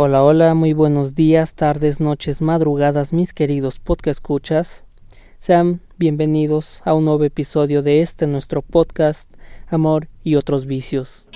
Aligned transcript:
Hola, 0.00 0.22
hola, 0.22 0.54
muy 0.54 0.74
buenos 0.74 1.16
días, 1.16 1.56
tardes, 1.56 2.00
noches, 2.00 2.40
madrugadas, 2.40 3.12
mis 3.12 3.32
queridos 3.32 3.80
podcast 3.80 4.20
escuchas. 4.20 4.84
Sean 5.40 5.80
bienvenidos 5.96 6.82
a 6.84 6.94
un 6.94 7.04
nuevo 7.04 7.24
episodio 7.24 7.82
de 7.82 8.00
este 8.00 8.28
nuestro 8.28 8.62
podcast 8.62 9.28
Amor 9.66 10.06
y 10.22 10.36
otros 10.36 10.66
vicios. 10.66 11.26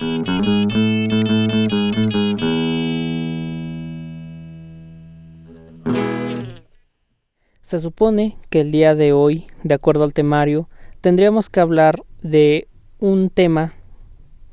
Se 7.61 7.79
supone 7.79 8.37
que 8.49 8.61
el 8.61 8.71
día 8.71 8.95
de 8.95 9.11
hoy, 9.11 9.45
de 9.63 9.75
acuerdo 9.75 10.05
al 10.05 10.13
temario, 10.13 10.69
tendríamos 11.01 11.49
que 11.49 11.59
hablar 11.59 12.05
de 12.21 12.69
un 12.97 13.29
tema, 13.29 13.73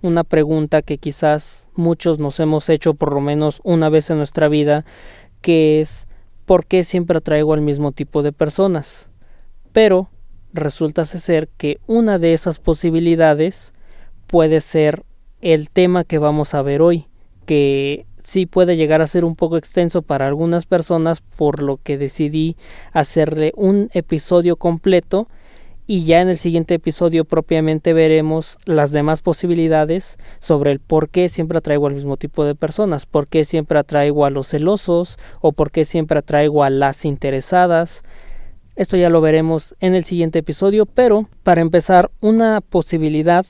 una 0.02 0.24
pregunta 0.24 0.82
que 0.82 0.98
quizás 0.98 1.68
muchos 1.74 2.18
nos 2.18 2.40
hemos 2.40 2.68
hecho 2.68 2.94
por 2.94 3.12
lo 3.12 3.20
menos 3.20 3.60
una 3.64 3.88
vez 3.88 4.10
en 4.10 4.18
nuestra 4.18 4.48
vida, 4.48 4.84
que 5.40 5.80
es 5.80 6.06
¿por 6.46 6.66
qué 6.66 6.84
siempre 6.84 7.18
atraigo 7.18 7.54
al 7.54 7.60
mismo 7.60 7.92
tipo 7.92 8.22
de 8.22 8.32
personas? 8.32 9.10
Pero 9.72 10.10
resulta 10.52 11.04
ser 11.04 11.48
que 11.56 11.78
una 11.86 12.18
de 12.18 12.32
esas 12.32 12.58
posibilidades 12.58 13.72
puede 14.26 14.60
ser 14.60 15.04
el 15.40 15.70
tema 15.70 16.04
que 16.04 16.18
vamos 16.18 16.54
a 16.54 16.62
ver 16.62 16.82
hoy, 16.82 17.06
que 17.46 18.06
sí 18.22 18.46
puede 18.46 18.76
llegar 18.76 19.00
a 19.00 19.06
ser 19.06 19.24
un 19.24 19.36
poco 19.36 19.56
extenso 19.56 20.02
para 20.02 20.26
algunas 20.26 20.66
personas, 20.66 21.20
por 21.20 21.62
lo 21.62 21.78
que 21.82 21.98
decidí 21.98 22.56
hacerle 22.92 23.52
un 23.56 23.90
episodio 23.92 24.56
completo 24.56 25.28
y 25.90 26.04
ya 26.04 26.20
en 26.20 26.28
el 26.28 26.38
siguiente 26.38 26.74
episodio 26.74 27.24
propiamente 27.24 27.92
veremos 27.92 28.60
las 28.64 28.92
demás 28.92 29.22
posibilidades 29.22 30.18
sobre 30.38 30.70
el 30.70 30.78
por 30.78 31.08
qué 31.08 31.28
siempre 31.28 31.58
atraigo 31.58 31.88
al 31.88 31.94
mismo 31.94 32.16
tipo 32.16 32.44
de 32.44 32.54
personas, 32.54 33.06
por 33.06 33.26
qué 33.26 33.44
siempre 33.44 33.76
atraigo 33.76 34.24
a 34.24 34.30
los 34.30 34.46
celosos 34.46 35.18
o 35.40 35.50
por 35.50 35.72
qué 35.72 35.84
siempre 35.84 36.20
atraigo 36.20 36.62
a 36.62 36.70
las 36.70 37.04
interesadas. 37.04 38.04
Esto 38.76 38.96
ya 38.96 39.10
lo 39.10 39.20
veremos 39.20 39.74
en 39.80 39.96
el 39.96 40.04
siguiente 40.04 40.38
episodio, 40.38 40.86
pero 40.86 41.28
para 41.42 41.60
empezar, 41.60 42.12
una 42.20 42.60
posibilidad 42.60 43.44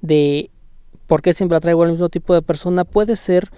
de 0.00 0.48
por 1.06 1.20
qué 1.20 1.34
siempre 1.34 1.58
atraigo 1.58 1.82
al 1.82 1.90
mismo 1.90 2.08
tipo 2.08 2.32
de 2.32 2.40
persona 2.40 2.84
puede 2.84 3.14
ser 3.14 3.50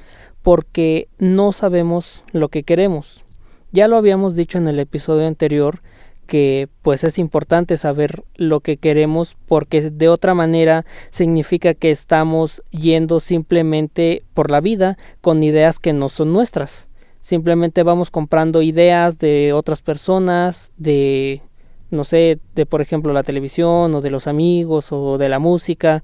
porque 0.42 1.06
no 1.18 1.52
sabemos 1.52 2.24
lo 2.32 2.48
que 2.48 2.64
queremos. 2.64 3.24
Ya 3.70 3.86
lo 3.86 3.96
habíamos 3.96 4.34
dicho 4.34 4.58
en 4.58 4.66
el 4.66 4.80
episodio 4.80 5.28
anterior, 5.28 5.80
que 6.24 6.68
pues 6.82 7.04
es 7.04 7.18
importante 7.18 7.76
saber 7.76 8.24
lo 8.36 8.60
que 8.60 8.76
queremos 8.76 9.36
porque 9.46 9.90
de 9.90 10.08
otra 10.08 10.34
manera 10.34 10.84
significa 11.10 11.74
que 11.74 11.90
estamos 11.90 12.62
yendo 12.70 13.20
simplemente 13.20 14.24
por 14.34 14.50
la 14.50 14.60
vida 14.60 14.96
con 15.20 15.42
ideas 15.42 15.78
que 15.78 15.92
no 15.92 16.08
son 16.08 16.32
nuestras. 16.32 16.88
Simplemente 17.20 17.82
vamos 17.82 18.10
comprando 18.10 18.60
ideas 18.60 19.18
de 19.18 19.52
otras 19.52 19.80
personas, 19.80 20.72
de 20.76 21.42
no 21.90 22.04
sé, 22.04 22.38
de 22.54 22.66
por 22.66 22.82
ejemplo 22.82 23.12
la 23.12 23.22
televisión 23.22 23.94
o 23.94 24.00
de 24.00 24.10
los 24.10 24.26
amigos 24.26 24.92
o 24.92 25.16
de 25.16 25.28
la 25.28 25.38
música. 25.38 26.02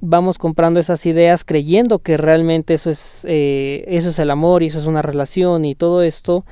Vamos 0.00 0.38
comprando 0.38 0.80
esas 0.80 1.04
ideas 1.06 1.44
creyendo 1.44 1.98
que 1.98 2.16
realmente 2.16 2.74
eso 2.74 2.90
es, 2.90 3.24
eh, 3.28 3.84
eso 3.88 4.08
es 4.08 4.18
el 4.18 4.30
amor 4.30 4.62
y 4.62 4.68
eso 4.68 4.78
es 4.78 4.86
una 4.86 5.02
relación 5.02 5.64
y 5.64 5.74
todo 5.74 6.02
esto 6.02 6.44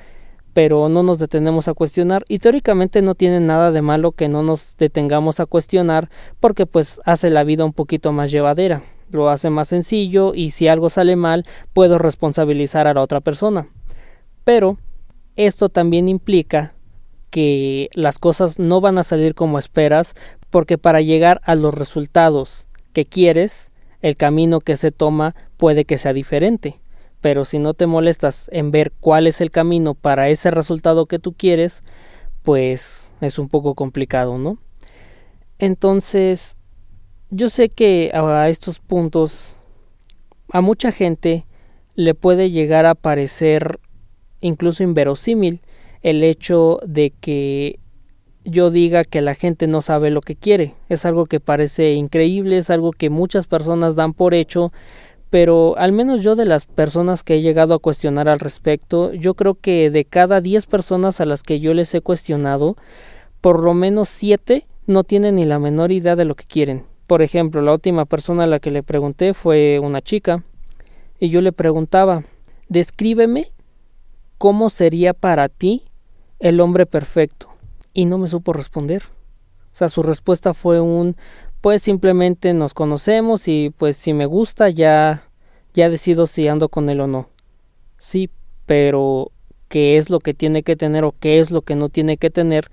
pero 0.53 0.89
no 0.89 1.03
nos 1.03 1.19
detenemos 1.19 1.69
a 1.69 1.75
cuestionar 1.75 2.25
y 2.29 2.39
teóricamente 2.39 3.03
no 3.03 3.15
tiene 3.15 3.41
nada 3.41 3.71
de 3.71 3.83
malo 3.83 4.13
que 4.13 4.29
no 4.29 4.43
nos 4.43 4.77
detengamos 4.77 5.41
a 5.41 5.47
cuestionar 5.47 6.11
porque 6.41 6.67
pues 6.67 7.01
hace 7.05 7.31
la 7.31 7.45
vida 7.45 7.65
un 7.65 7.73
poquito 7.73 8.13
más 8.13 8.31
llevadera, 8.31 8.83
lo 9.11 9.29
hace 9.31 9.51
más 9.51 9.69
sencillo 9.69 10.35
y 10.35 10.51
si 10.51 10.69
algo 10.69 10.91
sale 10.91 11.17
mal 11.17 11.47
puedo 11.73 11.99
responsabilizar 11.99 12.87
a 12.87 12.95
la 12.95 13.03
otra 13.03 13.21
persona. 13.21 13.69
Pero 14.45 14.79
esto 15.37 15.69
también 15.69 16.09
implica 16.09 16.75
que 17.31 17.89
las 17.95 18.19
cosas 18.19 18.59
no 18.59 18.81
van 18.81 18.99
a 18.99 19.05
salir 19.05 19.35
como 19.35 19.59
esperas 19.59 20.15
porque 20.51 20.79
para 20.79 21.01
llegar 21.01 21.41
a 21.45 21.55
los 21.55 21.73
resultados 21.75 22.67
que 22.93 23.07
quieres, 23.07 23.71
el 24.01 24.17
camino 24.17 24.61
que 24.61 24.77
se 24.77 24.91
toma 24.91 25.37
puede 25.57 25.85
que 25.85 25.99
sea 25.99 26.13
diferente 26.13 26.81
pero 27.21 27.45
si 27.45 27.59
no 27.59 27.75
te 27.75 27.87
molestas 27.87 28.49
en 28.53 28.71
ver 28.71 28.93
cuál 29.01 29.27
es 29.27 29.41
el 29.41 29.51
camino 29.51 29.95
para 29.95 30.29
ese 30.29 30.51
resultado 30.51 31.07
que 31.07 31.19
tú 31.19 31.33
quieres, 31.33 31.83
pues 32.43 33.09
es 33.21 33.39
un 33.39 33.49
poco 33.49 33.75
complicado, 33.75 34.39
¿no? 34.39 34.59
Entonces, 35.59 36.57
yo 37.29 37.51
sé 37.51 37.69
que 37.69 38.11
a 38.15 38.49
estos 38.49 38.79
puntos 38.81 39.59
a 40.51 40.61
mucha 40.61 40.91
gente 40.91 41.45
le 41.95 42.15
puede 42.15 42.51
llegar 42.51 42.87
a 42.87 42.95
parecer 42.95 43.79
incluso 44.41 44.83
inverosímil 44.83 45.61
el 46.03 46.23
hecho 46.25 46.81
de 46.87 47.11
que 47.21 47.79
yo 48.45 48.71
diga 48.71 49.05
que 49.05 49.21
la 49.21 49.35
gente 49.35 49.67
no 49.67 49.83
sabe 49.83 50.11
lo 50.11 50.23
que 50.23 50.35
quiere. 50.35 50.75
Es 50.89 51.05
algo 51.05 51.27
que 51.27 51.41
parece 51.41 51.93
increíble, 51.93 52.57
es 52.57 52.71
algo 52.71 52.91
que 52.93 53.11
muchas 53.11 53.47
personas 53.47 53.97
dan 53.97 54.15
por 54.15 54.33
hecho 54.33 54.73
pero 55.31 55.79
al 55.79 55.93
menos 55.93 56.23
yo 56.23 56.35
de 56.35 56.45
las 56.45 56.67
personas 56.67 57.23
que 57.23 57.37
he 57.37 57.41
llegado 57.41 57.75
a 57.75 57.79
cuestionar 57.79 58.29
al 58.29 58.41
respecto, 58.41 59.13
yo 59.13 59.35
creo 59.35 59.55
que 59.55 59.91
de 59.91 60.05
cada 60.05 60.41
10 60.41 60.67
personas 60.67 61.21
a 61.21 61.25
las 61.25 61.43
que 61.43 61.61
yo 61.61 61.73
les 61.73 61.95
he 61.95 62.01
cuestionado, 62.01 62.77
por 63.41 63.63
lo 63.63 63.73
menos 63.73 64.09
7 64.09 64.67
no 64.87 65.05
tienen 65.05 65.37
ni 65.37 65.45
la 65.45 65.61
menor 65.61 65.93
idea 65.93 66.17
de 66.17 66.25
lo 66.25 66.35
que 66.35 66.45
quieren. 66.45 66.85
Por 67.07 67.23
ejemplo, 67.23 67.63
la 67.63 67.73
última 67.73 68.05
persona 68.05 68.45
a 68.45 68.47
la 68.49 68.59
que 68.59 68.71
le 68.71 68.83
pregunté 68.83 69.33
fue 69.35 69.79
una 69.79 70.01
chica, 70.03 70.45
y 71.21 71.29
yo 71.29 71.41
le 71.41 71.53
preguntaba, 71.53 72.25
descríbeme 72.69 73.45
cómo 74.39 74.71
sería 74.71 75.13
para 75.13 75.49
ti 75.49 75.83
el 76.39 76.61
hombre 76.61 76.87
perfecto. 76.87 77.49
Y 77.93 78.07
no 78.07 78.19
me 78.19 78.29
supo 78.29 78.53
responder. 78.53 79.03
O 79.73 79.77
sea, 79.77 79.89
su 79.89 80.03
respuesta 80.03 80.55
fue 80.55 80.81
un 80.81 81.17
pues 81.61 81.83
simplemente 81.83 82.55
nos 82.55 82.75
conocemos 82.75 83.49
y 83.49 83.71
pues 83.77 83.97
si 83.97 84.13
me 84.13 84.27
gusta 84.27 84.71
ya 84.71 85.31
ya 85.75 85.89
decido 85.89 86.27
si 86.27 86.49
ando 86.49 86.69
con 86.69 86.89
él 86.89 87.01
o 87.01 87.07
no. 87.07 87.29
Sí, 87.97 88.31
pero 88.67 89.31
¿qué 89.69 89.99
es 89.99 90.11
lo 90.11 90.19
que 90.19 90.35
tiene 90.35 90.63
que 90.63 90.77
tener 90.77 91.05
o 91.05 91.15
qué 91.19 91.39
es 91.39 91.51
lo 91.51 91.63
que 91.63 91.77
no 91.77 91.89
tiene 91.89 92.17
que 92.17 92.31
tener 92.31 92.71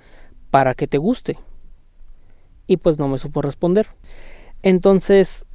para 0.50 0.74
que 0.74 0.88
te 0.88 0.98
guste? 0.98 1.38
Y 2.66 2.78
pues 2.78 2.98
no 2.98 3.08
me 3.08 3.18
supo 3.18 3.42
responder. 3.42 3.88
Entonces, 4.64 5.46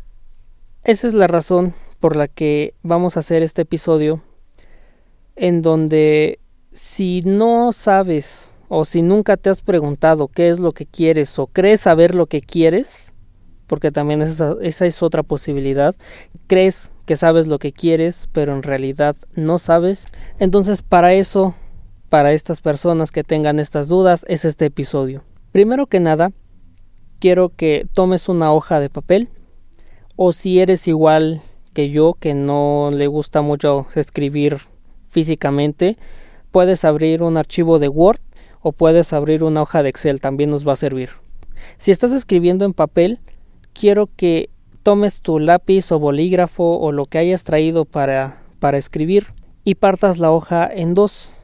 esa 0.84 1.06
es 1.06 1.14
la 1.14 1.26
razón 1.26 1.74
por 2.00 2.16
la 2.16 2.28
que 2.28 2.74
vamos 2.82 3.16
a 3.16 3.20
hacer 3.20 3.42
este 3.42 3.62
episodio 3.62 4.22
en 5.36 5.62
donde 5.62 6.38
si 6.72 7.22
no 7.24 7.72
sabes 7.72 8.54
o 8.68 8.84
si 8.84 9.02
nunca 9.02 9.36
te 9.36 9.50
has 9.50 9.62
preguntado 9.62 10.28
qué 10.28 10.48
es 10.48 10.58
lo 10.58 10.72
que 10.72 10.86
quieres 10.86 11.38
o 11.38 11.46
crees 11.46 11.82
saber 11.82 12.14
lo 12.14 12.26
que 12.26 12.40
quieres, 12.40 13.11
porque 13.72 13.90
también 13.90 14.20
esa, 14.20 14.54
esa 14.60 14.84
es 14.84 15.02
otra 15.02 15.22
posibilidad. 15.22 15.94
Crees 16.46 16.92
que 17.06 17.16
sabes 17.16 17.46
lo 17.46 17.58
que 17.58 17.72
quieres, 17.72 18.28
pero 18.30 18.54
en 18.54 18.62
realidad 18.62 19.16
no 19.34 19.58
sabes. 19.58 20.08
Entonces, 20.38 20.82
para 20.82 21.14
eso, 21.14 21.54
para 22.10 22.34
estas 22.34 22.60
personas 22.60 23.10
que 23.10 23.24
tengan 23.24 23.58
estas 23.58 23.88
dudas, 23.88 24.26
es 24.28 24.44
este 24.44 24.66
episodio. 24.66 25.24
Primero 25.52 25.86
que 25.86 26.00
nada, 26.00 26.32
quiero 27.18 27.48
que 27.48 27.86
tomes 27.94 28.28
una 28.28 28.52
hoja 28.52 28.78
de 28.78 28.90
papel, 28.90 29.30
o 30.16 30.34
si 30.34 30.60
eres 30.60 30.86
igual 30.86 31.40
que 31.72 31.88
yo, 31.88 32.12
que 32.12 32.34
no 32.34 32.90
le 32.92 33.06
gusta 33.06 33.40
mucho 33.40 33.86
escribir 33.94 34.58
físicamente, 35.08 35.96
puedes 36.50 36.84
abrir 36.84 37.22
un 37.22 37.38
archivo 37.38 37.78
de 37.78 37.88
Word 37.88 38.20
o 38.60 38.72
puedes 38.72 39.14
abrir 39.14 39.42
una 39.42 39.62
hoja 39.62 39.82
de 39.82 39.88
Excel, 39.88 40.20
también 40.20 40.50
nos 40.50 40.68
va 40.68 40.74
a 40.74 40.76
servir. 40.76 41.08
Si 41.78 41.90
estás 41.90 42.12
escribiendo 42.12 42.66
en 42.66 42.74
papel, 42.74 43.18
quiero 43.72 44.08
que 44.16 44.50
tomes 44.82 45.22
tu 45.22 45.38
lápiz 45.38 45.92
o 45.92 45.98
bolígrafo 45.98 46.78
o 46.78 46.92
lo 46.92 47.06
que 47.06 47.18
hayas 47.18 47.44
traído 47.44 47.84
para, 47.84 48.38
para 48.58 48.78
escribir 48.78 49.28
y 49.64 49.76
partas 49.76 50.18
la 50.18 50.30
hoja 50.30 50.68
en 50.72 50.94
dos. 50.94 51.34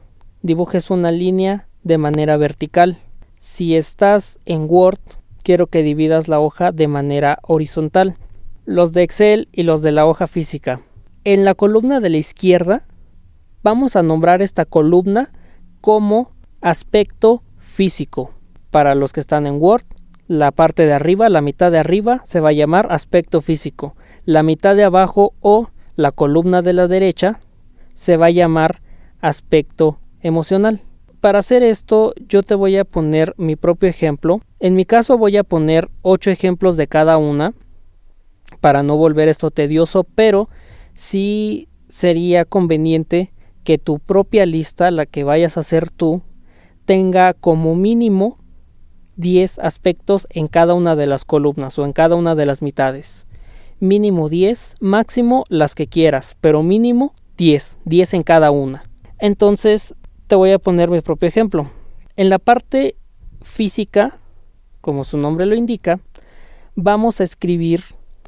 Dibujes 0.41 0.89
una 0.89 1.11
línea 1.11 1.67
de 1.83 1.97
manera 1.97 2.37
vertical. 2.37 2.99
Si 3.37 3.75
estás 3.75 4.39
en 4.45 4.65
Word, 4.69 4.99
quiero 5.43 5.67
que 5.67 5.83
dividas 5.83 6.27
la 6.27 6.39
hoja 6.39 6.71
de 6.71 6.87
manera 6.87 7.39
horizontal. 7.43 8.15
Los 8.65 8.91
de 8.91 9.03
Excel 9.03 9.47
y 9.51 9.63
los 9.63 9.81
de 9.81 9.91
la 9.91 10.05
hoja 10.05 10.27
física. 10.27 10.81
En 11.23 11.45
la 11.45 11.55
columna 11.55 11.99
de 11.99 12.09
la 12.09 12.17
izquierda, 12.17 12.85
vamos 13.63 13.95
a 13.95 14.03
nombrar 14.03 14.41
esta 14.41 14.65
columna 14.65 15.31
como 15.81 16.31
aspecto 16.61 17.43
físico. 17.57 18.31
Para 18.71 18.95
los 18.95 19.13
que 19.13 19.19
están 19.19 19.47
en 19.47 19.61
Word, 19.61 19.85
la 20.29 20.51
parte 20.51 20.85
de 20.85 20.93
arriba, 20.93 21.27
la 21.27 21.41
mitad 21.41 21.71
de 21.71 21.79
arriba, 21.79 22.21
se 22.23 22.39
va 22.39 22.49
a 22.49 22.53
llamar 22.53 22.87
aspecto 22.91 23.41
físico. 23.41 23.95
La 24.25 24.43
mitad 24.43 24.75
de 24.75 24.83
abajo 24.83 25.33
o 25.39 25.71
la 25.95 26.11
columna 26.11 26.61
de 26.61 26.71
la 26.71 26.87
derecha 26.87 27.39
se 27.95 28.15
va 28.15 28.27
a 28.27 28.29
llamar 28.29 28.79
aspecto 29.21 29.99
emocional. 30.21 30.83
Para 31.19 31.39
hacer 31.39 31.63
esto 31.63 32.13
yo 32.27 32.43
te 32.43 32.53
voy 32.53 32.77
a 32.77 32.85
poner 32.85 33.33
mi 33.37 33.55
propio 33.55 33.89
ejemplo. 33.89 34.41
En 34.59 34.75
mi 34.75 34.85
caso 34.85 35.17
voy 35.17 35.35
a 35.35 35.43
poner 35.43 35.89
ocho 36.03 36.29
ejemplos 36.29 36.77
de 36.77 36.85
cada 36.85 37.17
una 37.17 37.55
para 38.61 38.83
no 38.83 38.97
volver 38.97 39.29
esto 39.29 39.49
tedioso, 39.49 40.03
pero 40.03 40.47
sí 40.93 41.69
sería 41.87 42.45
conveniente 42.45 43.33
que 43.63 43.79
tu 43.79 43.97
propia 43.97 44.45
lista, 44.45 44.91
la 44.91 45.07
que 45.07 45.23
vayas 45.23 45.57
a 45.57 45.61
hacer 45.61 45.89
tú, 45.89 46.21
tenga 46.85 47.33
como 47.33 47.75
mínimo 47.75 48.37
10 49.19 49.59
aspectos 49.59 50.27
en 50.29 50.47
cada 50.47 50.73
una 50.73 50.95
de 50.95 51.05
las 51.05 51.25
columnas 51.25 51.77
o 51.77 51.83
en 51.83 51.91
cada 51.91 52.15
una 52.15 52.35
de 52.35 52.45
las 52.45 52.61
mitades. 52.61 53.27
Mínimo 53.81 54.29
10, 54.29 54.75
máximo 54.79 55.43
las 55.49 55.75
que 55.75 55.87
quieras, 55.87 56.37
pero 56.39 56.63
mínimo 56.63 57.13
10, 57.37 57.79
10 57.83 58.13
en 58.13 58.23
cada 58.23 58.49
una. 58.51 58.89
Entonces, 59.19 59.93
te 60.27 60.35
voy 60.35 60.51
a 60.51 60.59
poner 60.59 60.89
mi 60.89 61.01
propio 61.01 61.27
ejemplo. 61.27 61.69
En 62.15 62.29
la 62.29 62.39
parte 62.39 62.95
física, 63.41 64.19
como 64.79 65.03
su 65.03 65.17
nombre 65.17 65.45
lo 65.45 65.55
indica, 65.55 65.99
vamos 66.75 67.19
a 67.19 67.25
escribir 67.25 67.83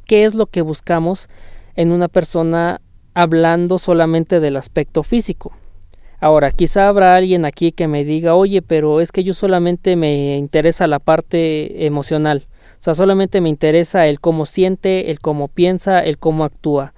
qué 0.06 0.26
es 0.26 0.36
lo 0.36 0.48
que 0.48 0.62
buscamos 0.62 1.30
en 1.76 1.94
una 1.94 2.10
persona 2.10 2.82
hablando 3.14 3.80
solamente 3.80 4.42
del 4.42 4.58
aspecto 4.58 5.04
físico. 5.04 5.54
Ahora, 6.22 6.52
quizá 6.52 6.88
habrá 6.88 7.16
alguien 7.16 7.46
aquí 7.46 7.72
que 7.72 7.88
me 7.88 8.06
diga, 8.06 8.36
oye, 8.36 8.62
pero 8.62 9.02
es 9.02 9.12
que 9.12 9.24
yo 9.24 9.34
solamente 9.34 9.96
me 9.96 10.38
interesa 10.38 10.86
la 10.86 11.00
parte 11.00 11.88
emocional. 11.88 12.46
O 12.74 12.84
sea, 12.84 12.94
solamente 12.94 13.42
me 13.42 13.50
interesa 13.50 14.06
el 14.06 14.20
cómo 14.20 14.46
siente, 14.46 15.10
el 15.10 15.20
cómo 15.20 15.48
piensa, 15.48 16.00
el 16.00 16.20
cómo 16.20 16.44
actúa. 16.44 16.94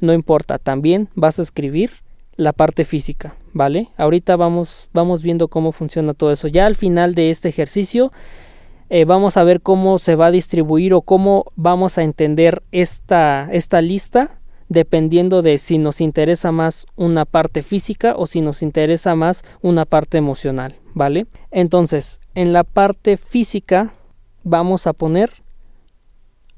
No 0.00 0.12
importa, 0.12 0.58
también 0.58 1.08
vas 1.14 1.38
a 1.38 1.42
escribir 1.42 1.92
la 2.34 2.52
parte 2.52 2.84
física, 2.84 3.36
¿vale? 3.52 3.90
Ahorita 3.96 4.34
vamos, 4.34 4.88
vamos 4.92 5.22
viendo 5.22 5.46
cómo 5.46 5.70
funciona 5.70 6.12
todo 6.12 6.32
eso. 6.32 6.48
Ya 6.48 6.66
al 6.66 6.74
final 6.74 7.14
de 7.14 7.30
este 7.30 7.48
ejercicio 7.48 8.10
eh, 8.88 9.04
vamos 9.04 9.36
a 9.36 9.44
ver 9.44 9.60
cómo 9.60 10.00
se 10.00 10.16
va 10.16 10.26
a 10.26 10.30
distribuir 10.32 10.92
o 10.92 11.02
cómo 11.02 11.44
vamos 11.54 11.98
a 11.98 12.02
entender 12.02 12.64
esta, 12.72 13.48
esta 13.52 13.80
lista 13.80 14.39
dependiendo 14.70 15.42
de 15.42 15.58
si 15.58 15.78
nos 15.78 16.00
interesa 16.00 16.52
más 16.52 16.86
una 16.94 17.24
parte 17.26 17.62
física 17.62 18.14
o 18.16 18.26
si 18.26 18.40
nos 18.40 18.62
interesa 18.62 19.16
más 19.16 19.42
una 19.62 19.84
parte 19.84 20.16
emocional, 20.16 20.76
¿vale? 20.94 21.26
Entonces, 21.50 22.20
en 22.36 22.52
la 22.52 22.62
parte 22.62 23.16
física 23.16 23.92
vamos 24.44 24.86
a 24.86 24.92
poner 24.92 25.42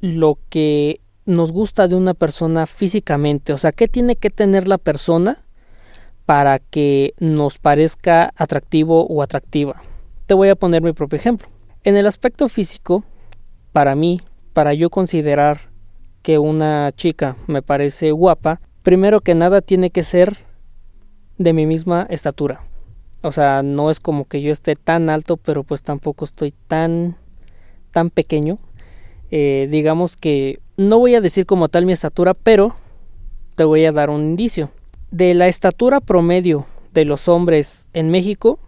lo 0.00 0.38
que 0.50 1.00
nos 1.24 1.52
gusta 1.52 1.88
de 1.88 1.94
una 1.94 2.12
persona 2.12 2.66
físicamente, 2.66 3.54
o 3.54 3.58
sea, 3.58 3.72
qué 3.72 3.88
tiene 3.88 4.16
que 4.16 4.28
tener 4.28 4.68
la 4.68 4.76
persona 4.76 5.38
para 6.26 6.58
que 6.58 7.14
nos 7.18 7.58
parezca 7.58 8.34
atractivo 8.36 9.06
o 9.06 9.22
atractiva. 9.22 9.82
Te 10.26 10.34
voy 10.34 10.50
a 10.50 10.54
poner 10.54 10.82
mi 10.82 10.92
propio 10.92 11.16
ejemplo. 11.16 11.48
En 11.82 11.96
el 11.96 12.06
aspecto 12.06 12.48
físico, 12.48 13.04
para 13.72 13.94
mí, 13.94 14.20
para 14.52 14.74
yo 14.74 14.90
considerar 14.90 15.71
que 16.22 16.38
una 16.38 16.92
chica 16.92 17.36
me 17.46 17.62
parece 17.62 18.12
guapa, 18.12 18.60
primero 18.82 19.20
que 19.20 19.34
nada 19.34 19.60
tiene 19.60 19.90
que 19.90 20.02
ser 20.02 20.38
de 21.38 21.52
mi 21.52 21.66
misma 21.66 22.06
estatura. 22.08 22.64
O 23.22 23.32
sea, 23.32 23.62
no 23.62 23.90
es 23.90 24.00
como 24.00 24.24
que 24.24 24.42
yo 24.42 24.52
esté 24.52 24.74
tan 24.76 25.10
alto, 25.10 25.36
pero 25.36 25.62
pues 25.62 25.82
tampoco 25.82 26.24
estoy 26.24 26.52
tan 26.68 27.16
tan 27.92 28.10
pequeño. 28.10 28.58
Eh, 29.30 29.68
digamos 29.70 30.16
que 30.16 30.58
no 30.76 30.98
voy 30.98 31.14
a 31.14 31.20
decir 31.20 31.46
como 31.46 31.68
tal 31.68 31.86
mi 31.86 31.92
estatura, 31.92 32.34
pero 32.34 32.74
te 33.54 33.64
voy 33.64 33.84
a 33.84 33.92
dar 33.92 34.10
un 34.10 34.24
indicio. 34.24 34.70
De 35.10 35.34
la 35.34 35.46
estatura 35.46 36.00
promedio 36.00 36.66
de 36.92 37.04
los 37.04 37.28
hombres 37.28 37.88
en 37.92 38.10
México, 38.10 38.58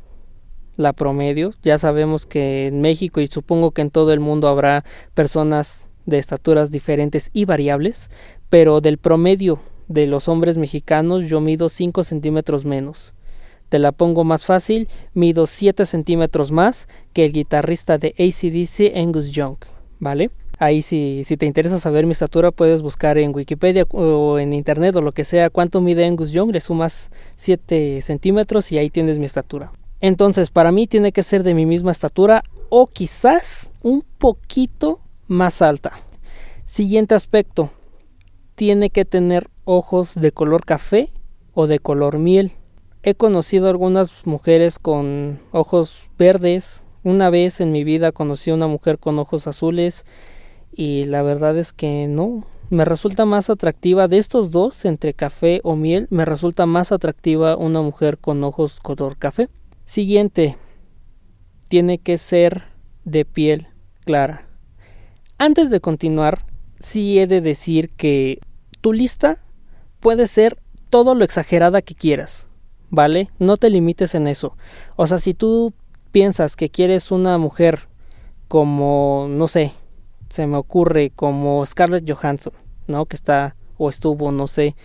la 0.77 0.93
promedio, 0.93 1.55
ya 1.63 1.79
sabemos 1.79 2.27
que 2.27 2.67
en 2.67 2.81
México 2.81 3.21
y 3.21 3.27
supongo 3.27 3.71
que 3.71 3.83
en 3.83 3.91
todo 3.91 4.13
el 4.13 4.21
mundo 4.21 4.49
habrá 4.49 4.85
personas 5.15 5.87
de 6.07 6.19
estaturas 6.19 6.71
diferentes 6.71 7.31
y 7.33 7.45
variables, 7.45 8.11
pero 8.49 8.81
del 8.81 8.99
promedio 8.99 9.61
de 9.89 10.07
los 10.07 10.29
hombres 10.29 10.57
mexicanos 10.57 11.27
yo 11.27 11.41
mido 11.41 11.69
5 11.69 12.05
centímetros 12.05 12.65
menos. 12.65 13.15
Te 13.69 13.79
la 13.79 13.93
pongo 13.93 14.25
más 14.25 14.45
fácil, 14.45 14.89
mido 15.15 15.47
7 15.47 15.87
centímetros 15.87 16.53
más 16.53 16.89
que 17.13 17.25
el 17.25 17.33
guitarrista 17.33 17.99
de 17.99 18.15
ACDC 18.19 18.97
Angus 18.97 19.33
Young, 19.33 19.57
¿vale? 19.99 20.31
Ahí 20.59 20.83
si, 20.83 21.23
si 21.25 21.37
te 21.37 21.47
interesa 21.47 21.79
saber 21.79 22.07
mi 22.07 22.13
estatura 22.13 22.53
puedes 22.53 22.83
buscar 22.83 23.19
en 23.19 23.35
Wikipedia 23.35 23.85
o 23.91 24.39
en 24.39 24.53
internet 24.53 24.95
o 24.95 25.03
lo 25.03 25.13
que 25.13 25.25
sea 25.25 25.51
cuánto 25.51 25.81
mide 25.81 26.05
Angus 26.05 26.31
Young, 26.31 26.53
le 26.53 26.61
sumas 26.61 27.11
7 27.37 28.01
centímetros 28.03 28.71
y 28.71 28.79
ahí 28.79 28.91
tienes 28.91 29.19
mi 29.19 29.27
estatura. 29.27 29.73
Entonces 30.01 30.51
para 30.51 30.71
mí 30.71 30.87
tiene 30.87 31.13
que 31.13 31.23
ser 31.23 31.43
de 31.43 31.55
mi 31.55 31.67
misma 31.67 31.91
estatura 31.91 32.45
o 32.69 32.87
quizás 32.87 33.71
un 33.83 34.05
poquito 34.19 35.01
más 35.29 35.63
alta. 35.63 35.93
Siguiente 36.65 37.15
aspecto. 37.15 37.71
Tiene 38.55 38.91
que 38.91 39.05
tener 39.05 39.51
ojos 39.65 40.15
de 40.15 40.33
color 40.33 40.65
café 40.65 41.11
o 41.53 41.67
de 41.67 41.79
color 41.79 42.19
miel. 42.19 42.53
He 43.03 43.15
conocido 43.15 43.69
algunas 43.69 44.27
mujeres 44.27 44.79
con 44.79 45.41
ojos 45.53 46.09
verdes. 46.19 46.85
Una 47.03 47.31
vez 47.31 47.61
en 47.61 47.73
mi 47.73 47.85
vida 47.85 48.13
conocí 48.13 48.51
a 48.51 48.55
una 48.55 48.67
mujer 48.67 48.99
con 48.99 49.19
ojos 49.19 49.47
azules 49.47 50.07
y 50.73 51.05
la 51.07 51.23
verdad 51.23 51.57
es 51.59 51.73
que 51.73 52.07
no. 52.09 52.47
Me 52.71 52.85
resulta 52.85 53.27
más 53.27 53.51
atractiva 53.51 54.09
de 54.09 54.19
estos 54.19 54.51
dos, 54.51 54.85
entre 54.85 55.13
café 55.13 55.61
o 55.65 55.77
miel, 55.77 56.07
me 56.11 56.25
resulta 56.25 56.65
más 56.65 56.93
atractiva 56.93 57.57
una 57.57 57.83
mujer 57.83 58.19
con 58.19 58.43
ojos 58.43 58.81
color 58.81 59.19
café. 59.19 59.49
Siguiente. 59.85 60.57
Tiene 61.69 61.99
que 61.99 62.19
ser 62.19 62.65
de 63.05 63.25
piel 63.25 63.69
clara. 64.05 64.44
Antes 65.45 65.69
de 65.69 65.81
continuar, 65.81 66.47
sí 66.81 67.19
he 67.19 67.27
de 67.27 67.43
decir 67.43 67.91
que 67.91 68.39
tu 68.81 68.95
lista 68.95 69.37
puede 70.01 70.27
ser 70.27 70.57
todo 70.89 71.15
lo 71.15 71.23
exagerada 71.23 71.83
que 71.83 71.95
quieras, 71.95 72.47
¿vale? 72.89 73.29
No 73.39 73.59
te 73.59 73.69
limites 73.69 74.15
en 74.15 74.27
eso. 74.27 74.57
O 74.97 75.07
sea, 75.07 75.19
si 75.19 75.35
tú 75.35 75.75
piensas 76.13 76.57
que 76.57 76.71
quieres 76.71 77.11
una 77.11 77.37
mujer 77.37 77.89
como, 78.49 79.27
no 79.29 79.47
sé, 79.47 79.75
se 80.31 80.47
me 80.47 80.57
ocurre 80.57 81.13
como 81.15 81.67
Scarlett 81.67 82.11
Johansson, 82.11 82.55
¿no? 82.87 83.05
Que 83.05 83.17
está 83.17 83.55
o 83.77 83.91
estuvo, 83.91 84.33
no 84.33 84.47
sé, 84.47 84.77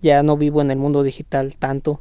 ya 0.00 0.22
no 0.22 0.38
vivo 0.38 0.62
en 0.62 0.70
el 0.70 0.78
mundo 0.78 1.02
digital 1.02 1.58
tanto, 1.58 2.00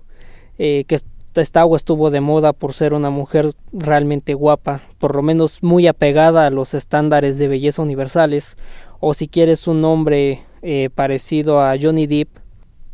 eh, 0.57 0.85
que 0.87 1.01
esta 1.35 1.61
agua 1.61 1.77
estuvo 1.77 2.09
de 2.09 2.21
moda 2.21 2.53
por 2.53 2.73
ser 2.73 2.93
una 2.93 3.09
mujer 3.09 3.49
realmente 3.71 4.33
guapa, 4.33 4.81
por 4.97 5.15
lo 5.15 5.21
menos 5.21 5.63
muy 5.63 5.87
apegada 5.87 6.45
a 6.45 6.49
los 6.49 6.73
estándares 6.73 7.37
de 7.37 7.47
belleza 7.47 7.81
universales, 7.81 8.57
o 8.99 9.13
si 9.13 9.27
quieres 9.27 9.67
un 9.67 9.81
nombre 9.81 10.43
eh, 10.61 10.89
parecido 10.93 11.61
a 11.61 11.75
Johnny 11.79 12.07
Depp, 12.07 12.29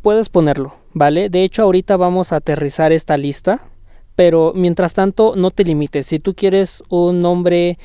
puedes 0.02 0.28
ponerlo, 0.28 0.74
¿vale? 0.92 1.28
De 1.30 1.42
hecho, 1.42 1.62
ahorita 1.62 1.96
vamos 1.96 2.32
a 2.32 2.36
aterrizar 2.36 2.92
esta 2.92 3.16
lista, 3.16 3.68
pero 4.14 4.52
mientras 4.54 4.94
tanto 4.94 5.34
no 5.36 5.50
te 5.50 5.64
limites. 5.64 6.06
Si 6.06 6.18
tú 6.18 6.34
quieres 6.34 6.82
un 6.88 7.20
nombre 7.20 7.78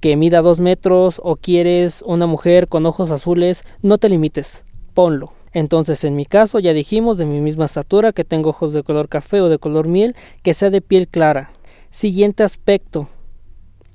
que 0.00 0.16
mida 0.16 0.42
dos 0.42 0.60
metros 0.60 1.20
o 1.24 1.36
quieres 1.36 2.02
una 2.06 2.26
mujer 2.26 2.68
con 2.68 2.86
ojos 2.86 3.10
azules, 3.10 3.64
no 3.82 3.98
te 3.98 4.08
limites, 4.08 4.64
ponlo. 4.94 5.32
Entonces, 5.52 6.04
en 6.04 6.16
mi 6.16 6.26
caso, 6.26 6.58
ya 6.58 6.72
dijimos 6.72 7.16
de 7.16 7.26
mi 7.26 7.40
misma 7.40 7.64
estatura, 7.64 8.12
que 8.12 8.24
tengo 8.24 8.50
ojos 8.50 8.72
de 8.72 8.82
color 8.82 9.08
café 9.08 9.40
o 9.40 9.48
de 9.48 9.58
color 9.58 9.88
miel, 9.88 10.14
que 10.42 10.54
sea 10.54 10.70
de 10.70 10.80
piel 10.80 11.08
clara. 11.08 11.50
Siguiente 11.90 12.42
aspecto, 12.42 13.08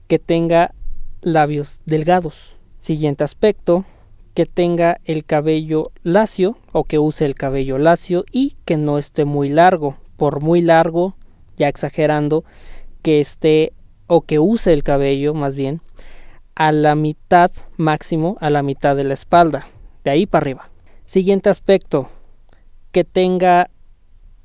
que 0.07 0.19
tenga 0.19 0.73
labios 1.21 1.81
delgados. 1.85 2.57
Siguiente 2.79 3.23
aspecto, 3.23 3.85
que 4.33 4.45
tenga 4.45 4.99
el 5.05 5.25
cabello 5.25 5.91
lacio 6.01 6.57
o 6.71 6.85
que 6.85 6.99
use 6.99 7.25
el 7.25 7.35
cabello 7.35 7.77
lacio 7.77 8.25
y 8.31 8.55
que 8.65 8.77
no 8.77 8.97
esté 8.97 9.25
muy 9.25 9.49
largo. 9.49 9.97
Por 10.17 10.41
muy 10.41 10.61
largo, 10.61 11.15
ya 11.55 11.67
exagerando, 11.67 12.43
que 13.01 13.19
esté 13.19 13.73
o 14.07 14.21
que 14.21 14.39
use 14.39 14.73
el 14.73 14.83
cabello 14.83 15.33
más 15.33 15.55
bien 15.55 15.81
a 16.55 16.71
la 16.71 16.95
mitad 16.95 17.51
máximo, 17.77 18.37
a 18.39 18.49
la 18.49 18.63
mitad 18.63 18.95
de 18.95 19.03
la 19.03 19.13
espalda, 19.13 19.67
de 20.03 20.11
ahí 20.11 20.25
para 20.25 20.43
arriba. 20.43 20.72
Siguiente 21.13 21.51
aspecto, 21.51 22.09
que 22.91 23.03
tenga 23.03 23.69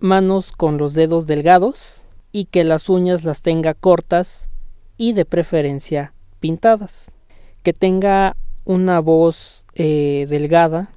manos 0.00 0.52
con 0.52 0.76
los 0.76 0.92
dedos 0.92 1.26
delgados 1.26 2.02
y 2.30 2.44
que 2.44 2.62
las 2.62 2.90
uñas 2.90 3.24
las 3.24 3.40
tenga 3.40 3.72
cortas 3.72 4.50
y 4.98 5.14
de 5.14 5.24
preferencia 5.24 6.12
pintadas. 6.40 7.10
Que 7.62 7.72
tenga 7.72 8.36
una 8.66 9.00
voz 9.00 9.64
eh, 9.76 10.26
delgada. 10.28 10.90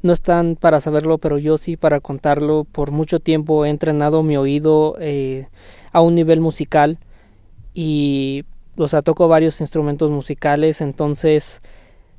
No 0.00 0.12
están 0.12 0.54
para 0.54 0.78
saberlo, 0.78 1.18
pero 1.18 1.38
yo 1.38 1.58
sí 1.58 1.76
para 1.76 1.98
contarlo. 1.98 2.62
Por 2.62 2.92
mucho 2.92 3.18
tiempo 3.18 3.64
he 3.64 3.68
entrenado 3.68 4.22
mi 4.22 4.36
oído 4.36 4.94
eh, 5.00 5.48
a 5.90 6.02
un 6.02 6.14
nivel 6.14 6.38
musical 6.38 7.00
y 7.74 8.44
o 8.76 8.86
sea, 8.86 9.02
toco 9.02 9.26
varios 9.26 9.60
instrumentos 9.60 10.12
musicales. 10.12 10.80
Entonces, 10.80 11.62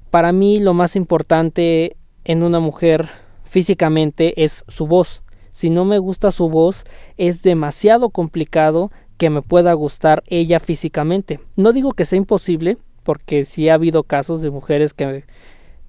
para 0.10 0.34
mí 0.34 0.60
lo 0.60 0.74
más 0.74 0.98
importante 0.98 1.96
en 2.26 2.44
una 2.44 2.60
mujer 2.60 3.10
físicamente 3.44 4.44
es 4.44 4.64
su 4.68 4.88
voz. 4.88 5.24
Si 5.52 5.70
no 5.70 5.86
me 5.86 6.00
gusta 6.00 6.32
su 6.32 6.50
voz, 6.50 6.86
es 7.18 7.44
demasiado 7.44 8.10
complicado 8.10 8.92
que 9.18 9.30
me 9.30 9.42
pueda 9.42 9.74
gustar 9.74 10.24
ella 10.28 10.60
físicamente. 10.60 11.40
No 11.56 11.74
digo 11.74 11.92
que 11.92 12.06
sea 12.06 12.18
imposible, 12.18 12.78
porque 13.04 13.46
sí 13.46 13.70
ha 13.70 13.76
habido 13.76 14.04
casos 14.04 14.42
de 14.42 14.50
mujeres 14.50 14.94
que 14.94 15.26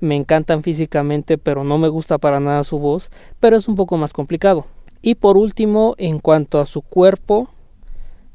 me 0.00 0.16
encantan 0.16 0.62
físicamente, 0.62 1.38
pero 1.38 1.64
no 1.64 1.78
me 1.78 1.88
gusta 1.88 2.18
para 2.18 2.40
nada 2.40 2.64
su 2.64 2.78
voz, 2.78 3.10
pero 3.40 3.56
es 3.56 3.68
un 3.68 3.76
poco 3.76 3.96
más 3.96 4.12
complicado. 4.12 4.66
Y 5.00 5.14
por 5.14 5.36
último, 5.36 5.94
en 5.98 6.18
cuanto 6.18 6.60
a 6.60 6.66
su 6.66 6.82
cuerpo, 6.82 7.48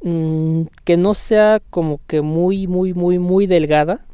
mm, 0.02 0.64
que 0.84 0.98
no 0.98 1.14
sea 1.14 1.62
como 1.70 2.00
que 2.08 2.22
muy, 2.22 2.68
muy, 2.68 2.94
muy, 2.94 3.20
muy 3.20 3.48
delgada, 3.48 4.07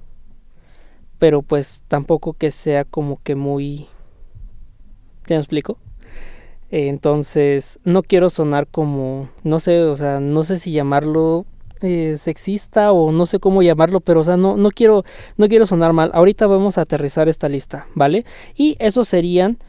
pero 1.19 1.41
pues 1.41 1.83
tampoco 1.87 2.33
que 2.33 2.51
sea 2.51 2.85
como 2.85 3.21
que 3.23 3.35
muy... 3.35 3.87
¿Te 5.25 5.35
explico? 5.35 5.77
Entonces, 6.69 7.79
no 7.83 8.01
quiero 8.01 8.29
sonar 8.29 8.67
como, 8.67 9.29
no 9.43 9.59
sé, 9.59 9.83
o 9.83 9.95
sea, 9.95 10.19
no 10.19 10.43
sé 10.43 10.57
si 10.57 10.71
llamarlo 10.71 11.45
eh, 11.81 12.15
sexista 12.17 12.91
o 12.91 13.11
no 13.11 13.25
sé 13.25 13.39
cómo 13.39 13.61
llamarlo, 13.61 13.99
pero 13.99 14.21
o 14.21 14.23
sea, 14.23 14.37
no, 14.37 14.57
no 14.57 14.71
quiero, 14.71 15.03
no 15.37 15.47
quiero 15.47 15.65
sonar 15.65 15.93
mal. 15.93 16.11
Ahorita 16.13 16.47
vamos 16.47 16.77
a 16.77 16.81
aterrizar 16.81 17.29
esta 17.29 17.47
lista, 17.49 17.87
¿vale? 17.93 18.25
Y 18.55 18.75
esos 18.79 19.07
serían 19.07 19.59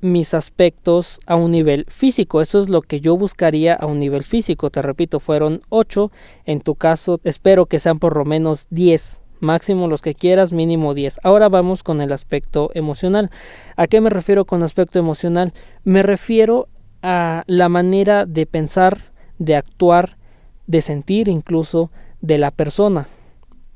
mis 0.00 0.34
aspectos 0.34 1.20
a 1.26 1.36
un 1.36 1.50
nivel 1.50 1.84
físico. 1.88 2.40
Eso 2.40 2.58
es 2.58 2.68
lo 2.68 2.82
que 2.82 3.00
yo 3.00 3.16
buscaría 3.16 3.74
a 3.74 3.86
un 3.86 3.98
nivel 3.98 4.24
físico. 4.24 4.70
Te 4.70 4.82
repito, 4.82 5.20
fueron 5.20 5.62
8. 5.68 6.10
En 6.44 6.60
tu 6.60 6.76
caso, 6.76 7.20
espero 7.24 7.66
que 7.66 7.78
sean 7.78 7.98
por 7.98 8.16
lo 8.16 8.24
menos 8.24 8.66
10. 8.70 9.20
Máximo 9.40 9.88
los 9.88 10.02
que 10.02 10.14
quieras, 10.14 10.52
mínimo 10.52 10.94
10. 10.94 11.20
Ahora 11.22 11.48
vamos 11.48 11.82
con 11.82 12.00
el 12.00 12.12
aspecto 12.12 12.70
emocional. 12.74 13.30
¿A 13.76 13.86
qué 13.86 14.00
me 14.00 14.10
refiero 14.10 14.44
con 14.44 14.62
aspecto 14.62 14.98
emocional? 14.98 15.52
Me 15.84 16.02
refiero 16.02 16.68
a 17.02 17.44
la 17.46 17.68
manera 17.68 18.26
de 18.26 18.46
pensar, 18.46 19.12
de 19.38 19.56
actuar, 19.56 20.16
de 20.66 20.82
sentir 20.82 21.28
incluso 21.28 21.90
de 22.20 22.38
la 22.38 22.50
persona. 22.50 23.08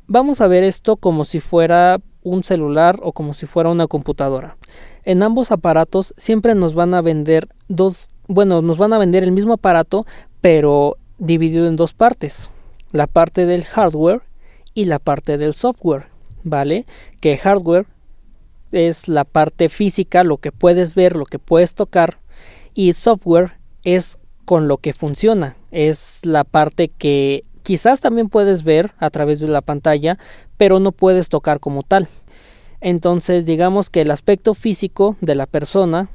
Vamos 0.06 0.40
a 0.40 0.48
ver 0.48 0.64
esto 0.64 0.96
como 0.96 1.24
si 1.24 1.40
fuera 1.40 2.00
un 2.22 2.42
celular 2.42 2.98
o 3.02 3.12
como 3.12 3.34
si 3.34 3.46
fuera 3.46 3.70
una 3.70 3.86
computadora. 3.86 4.56
En 5.04 5.22
ambos 5.22 5.50
aparatos 5.52 6.14
siempre 6.16 6.54
nos 6.54 6.74
van 6.74 6.94
a 6.94 7.02
vender 7.02 7.48
dos, 7.68 8.10
bueno, 8.28 8.62
nos 8.62 8.78
van 8.78 8.92
a 8.92 8.98
vender 8.98 9.24
el 9.24 9.32
mismo 9.32 9.54
aparato, 9.54 10.06
pero 10.40 10.96
dividido 11.18 11.66
en 11.66 11.76
dos 11.76 11.94
partes. 11.94 12.50
La 12.92 13.06
parte 13.06 13.46
del 13.46 13.64
hardware 13.64 14.22
y 14.74 14.86
la 14.86 14.98
parte 14.98 15.38
del 15.38 15.54
software, 15.54 16.06
¿vale? 16.42 16.86
Que 17.20 17.36
hardware 17.36 17.86
es 18.72 19.08
la 19.08 19.24
parte 19.24 19.68
física, 19.68 20.24
lo 20.24 20.38
que 20.38 20.52
puedes 20.52 20.94
ver, 20.94 21.16
lo 21.16 21.26
que 21.26 21.38
puedes 21.38 21.74
tocar, 21.74 22.18
y 22.74 22.92
software 22.94 23.58
es 23.84 24.18
con 24.44 24.68
lo 24.68 24.78
que 24.78 24.92
funciona, 24.92 25.56
es 25.70 26.20
la 26.24 26.44
parte 26.44 26.88
que 26.88 27.44
quizás 27.62 28.00
también 28.00 28.28
puedes 28.28 28.64
ver 28.64 28.92
a 28.98 29.10
través 29.10 29.40
de 29.40 29.48
la 29.48 29.60
pantalla, 29.60 30.18
pero 30.56 30.80
no 30.80 30.92
puedes 30.92 31.28
tocar 31.28 31.60
como 31.60 31.82
tal. 31.82 32.08
Entonces, 32.80 33.46
digamos 33.46 33.90
que 33.90 34.00
el 34.00 34.10
aspecto 34.10 34.54
físico 34.54 35.16
de 35.20 35.34
la 35.34 35.46
persona 35.46 36.08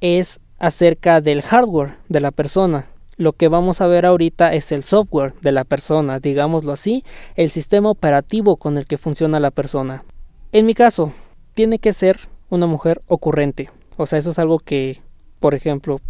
es 0.00 0.40
acerca 0.58 1.20
del 1.20 1.42
hardware 1.42 1.96
de 2.08 2.20
la 2.20 2.30
persona, 2.30 2.86
lo 3.16 3.32
que 3.32 3.48
vamos 3.48 3.80
a 3.80 3.86
ver 3.86 4.06
ahorita 4.06 4.54
es 4.54 4.72
el 4.72 4.82
software 4.82 5.34
de 5.40 5.52
la 5.52 5.64
persona, 5.64 6.18
digámoslo 6.18 6.72
así, 6.72 7.04
el 7.36 7.50
sistema 7.50 7.90
operativo 7.90 8.56
con 8.56 8.78
el 8.78 8.86
que 8.86 8.98
funciona 8.98 9.40
la 9.40 9.50
persona. 9.50 10.04
En 10.52 10.66
mi 10.66 10.74
caso, 10.74 11.12
tiene 11.54 11.78
que 11.78 11.92
ser 11.92 12.18
una 12.48 12.66
mujer 12.66 13.02
ocurrente. 13.06 13.70
O 13.96 14.06
sea, 14.06 14.18
eso 14.18 14.30
es 14.30 14.38
algo 14.38 14.58
que, 14.58 15.00
por 15.40 15.54
ejemplo, 15.54 16.00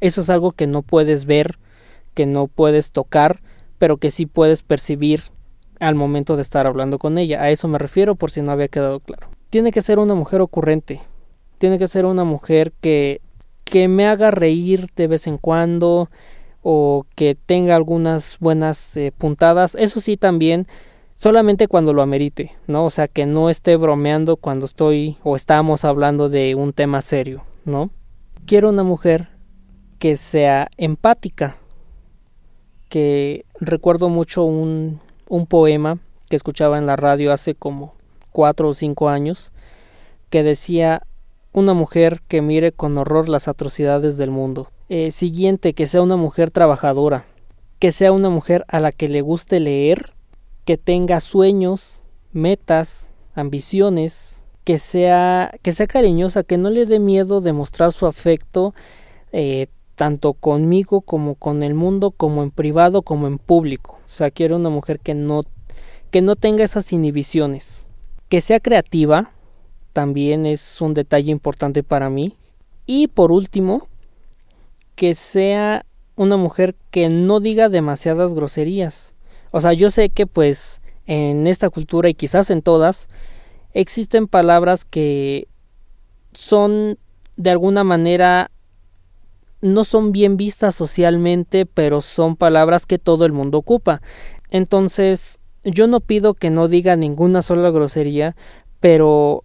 eso 0.00 0.20
es 0.20 0.30
algo 0.30 0.52
que 0.52 0.66
no 0.66 0.82
puedes 0.82 1.26
ver, 1.26 1.58
que 2.14 2.26
no 2.26 2.46
puedes 2.46 2.92
tocar, 2.92 3.40
pero 3.78 3.98
que 3.98 4.10
sí 4.10 4.26
puedes 4.26 4.62
percibir 4.62 5.24
al 5.80 5.94
momento 5.94 6.36
de 6.36 6.42
estar 6.42 6.66
hablando 6.66 6.98
con 6.98 7.18
ella. 7.18 7.42
A 7.42 7.50
eso 7.50 7.68
me 7.68 7.78
refiero 7.78 8.14
por 8.14 8.30
si 8.30 8.40
no 8.40 8.52
había 8.52 8.68
quedado 8.68 9.00
claro. 9.00 9.28
Tiene 9.50 9.72
que 9.72 9.82
ser 9.82 9.98
una 9.98 10.14
mujer 10.14 10.40
ocurrente. 10.40 11.02
Tiene 11.58 11.78
que 11.78 11.88
ser 11.88 12.04
una 12.04 12.24
mujer 12.24 12.72
que 12.80 13.20
que 13.66 13.88
me 13.88 14.06
haga 14.06 14.30
reír 14.30 14.86
de 14.94 15.08
vez 15.08 15.26
en 15.26 15.38
cuando, 15.38 16.08
o 16.68 17.06
que 17.14 17.36
tenga 17.36 17.76
algunas 17.76 18.38
buenas 18.40 18.96
eh, 18.96 19.12
puntadas, 19.16 19.76
eso 19.76 20.00
sí 20.00 20.16
también 20.16 20.66
solamente 21.14 21.68
cuando 21.68 21.92
lo 21.92 22.02
amerite, 22.02 22.56
¿no? 22.66 22.86
O 22.86 22.90
sea, 22.90 23.06
que 23.06 23.24
no 23.24 23.50
esté 23.50 23.76
bromeando 23.76 24.36
cuando 24.36 24.66
estoy 24.66 25.16
o 25.22 25.36
estamos 25.36 25.84
hablando 25.84 26.28
de 26.28 26.56
un 26.56 26.72
tema 26.72 27.02
serio, 27.02 27.44
¿no? 27.64 27.90
Quiero 28.46 28.70
una 28.70 28.82
mujer 28.82 29.28
que 30.00 30.16
sea 30.16 30.66
empática, 30.76 31.56
que 32.88 33.44
recuerdo 33.60 34.08
mucho 34.08 34.42
un, 34.42 34.98
un 35.28 35.46
poema 35.46 36.00
que 36.28 36.34
escuchaba 36.34 36.78
en 36.78 36.86
la 36.86 36.96
radio 36.96 37.32
hace 37.32 37.54
como 37.54 37.94
cuatro 38.32 38.70
o 38.70 38.74
cinco 38.74 39.08
años, 39.08 39.52
que 40.30 40.42
decía 40.42 41.06
una 41.52 41.74
mujer 41.74 42.22
que 42.26 42.42
mire 42.42 42.72
con 42.72 42.98
horror 42.98 43.28
las 43.28 43.46
atrocidades 43.46 44.16
del 44.16 44.32
mundo. 44.32 44.72
Eh, 44.88 45.10
siguiente, 45.10 45.74
que 45.74 45.86
sea 45.86 46.02
una 46.02 46.16
mujer 46.16 46.50
trabajadora, 46.52 47.26
que 47.80 47.90
sea 47.90 48.12
una 48.12 48.30
mujer 48.30 48.64
a 48.68 48.78
la 48.78 48.92
que 48.92 49.08
le 49.08 49.20
guste 49.20 49.58
leer, 49.58 50.12
que 50.64 50.76
tenga 50.76 51.20
sueños, 51.20 52.02
metas, 52.32 53.08
ambiciones, 53.34 54.42
que 54.62 54.78
sea, 54.78 55.52
que 55.62 55.72
sea 55.72 55.86
cariñosa, 55.86 56.44
que 56.44 56.56
no 56.56 56.70
le 56.70 56.86
dé 56.86 56.98
miedo 56.98 57.40
demostrar 57.40 57.92
su 57.92 58.06
afecto 58.06 58.74
eh, 59.32 59.66
tanto 59.96 60.34
conmigo 60.34 61.00
como 61.00 61.34
con 61.34 61.62
el 61.62 61.74
mundo, 61.74 62.12
como 62.12 62.42
en 62.42 62.50
privado, 62.50 63.02
como 63.02 63.26
en 63.26 63.38
público. 63.38 63.98
O 64.06 64.10
sea, 64.10 64.30
quiero 64.30 64.56
una 64.56 64.70
mujer 64.70 65.00
que 65.00 65.14
no, 65.14 65.40
que 66.10 66.22
no 66.22 66.36
tenga 66.36 66.62
esas 66.62 66.92
inhibiciones. 66.92 67.86
Que 68.28 68.40
sea 68.40 68.60
creativa, 68.60 69.32
también 69.92 70.46
es 70.46 70.80
un 70.80 70.94
detalle 70.94 71.32
importante 71.32 71.82
para 71.82 72.10
mí. 72.10 72.36
Y 72.86 73.08
por 73.08 73.32
último, 73.32 73.88
que 74.96 75.14
sea 75.14 75.86
una 76.16 76.36
mujer 76.36 76.74
que 76.90 77.08
no 77.08 77.38
diga 77.38 77.68
demasiadas 77.68 78.34
groserías. 78.34 79.14
O 79.52 79.60
sea, 79.60 79.72
yo 79.72 79.90
sé 79.90 80.08
que 80.08 80.26
pues 80.26 80.80
en 81.06 81.46
esta 81.46 81.70
cultura 81.70 82.08
y 82.08 82.14
quizás 82.14 82.50
en 82.50 82.62
todas 82.62 83.06
existen 83.72 84.26
palabras 84.26 84.84
que 84.84 85.46
son 86.32 86.98
de 87.36 87.50
alguna 87.50 87.84
manera 87.84 88.50
no 89.60 89.84
son 89.84 90.12
bien 90.12 90.36
vistas 90.36 90.74
socialmente, 90.74 91.66
pero 91.66 92.00
son 92.00 92.36
palabras 92.36 92.86
que 92.86 92.98
todo 92.98 93.24
el 93.24 93.32
mundo 93.32 93.58
ocupa. 93.58 94.00
Entonces, 94.50 95.38
yo 95.64 95.86
no 95.86 96.00
pido 96.00 96.34
que 96.34 96.50
no 96.50 96.68
diga 96.68 96.96
ninguna 96.96 97.42
sola 97.42 97.70
grosería, 97.70 98.36
pero 98.80 99.44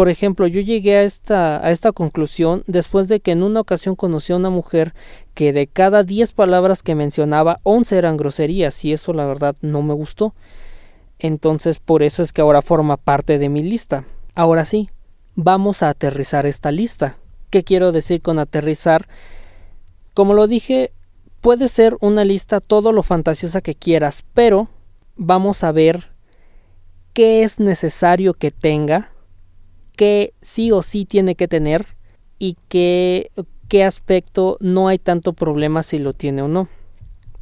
por 0.00 0.08
ejemplo, 0.08 0.46
yo 0.46 0.62
llegué 0.62 0.96
a 0.96 1.02
esta, 1.02 1.62
a 1.62 1.70
esta 1.70 1.92
conclusión 1.92 2.64
después 2.66 3.06
de 3.06 3.20
que 3.20 3.32
en 3.32 3.42
una 3.42 3.60
ocasión 3.60 3.96
conocí 3.96 4.32
a 4.32 4.36
una 4.36 4.48
mujer 4.48 4.94
que 5.34 5.52
de 5.52 5.66
cada 5.66 6.04
10 6.04 6.32
palabras 6.32 6.82
que 6.82 6.94
mencionaba, 6.94 7.60
11 7.64 7.98
eran 7.98 8.16
groserías 8.16 8.82
y 8.82 8.94
eso 8.94 9.12
la 9.12 9.26
verdad 9.26 9.56
no 9.60 9.82
me 9.82 9.92
gustó. 9.92 10.32
Entonces 11.18 11.80
por 11.80 12.02
eso 12.02 12.22
es 12.22 12.32
que 12.32 12.40
ahora 12.40 12.62
forma 12.62 12.96
parte 12.96 13.36
de 13.36 13.50
mi 13.50 13.62
lista. 13.62 14.06
Ahora 14.34 14.64
sí, 14.64 14.88
vamos 15.34 15.82
a 15.82 15.90
aterrizar 15.90 16.46
esta 16.46 16.70
lista. 16.70 17.18
¿Qué 17.50 17.62
quiero 17.62 17.92
decir 17.92 18.22
con 18.22 18.38
aterrizar? 18.38 19.06
Como 20.14 20.32
lo 20.32 20.46
dije, 20.46 20.94
puede 21.42 21.68
ser 21.68 21.98
una 22.00 22.24
lista 22.24 22.60
todo 22.60 22.92
lo 22.92 23.02
fantasiosa 23.02 23.60
que 23.60 23.74
quieras, 23.74 24.24
pero 24.32 24.70
vamos 25.16 25.62
a 25.62 25.72
ver 25.72 26.10
qué 27.12 27.42
es 27.42 27.60
necesario 27.60 28.32
que 28.32 28.50
tenga 28.50 29.10
qué 30.00 30.32
sí 30.40 30.72
o 30.72 30.80
sí 30.80 31.04
tiene 31.04 31.34
que 31.34 31.46
tener 31.46 31.86
y 32.38 32.56
qué, 32.68 33.30
qué 33.68 33.84
aspecto 33.84 34.56
no 34.58 34.88
hay 34.88 34.98
tanto 34.98 35.34
problema 35.34 35.82
si 35.82 35.98
lo 35.98 36.14
tiene 36.14 36.40
o 36.40 36.48
no. 36.48 36.70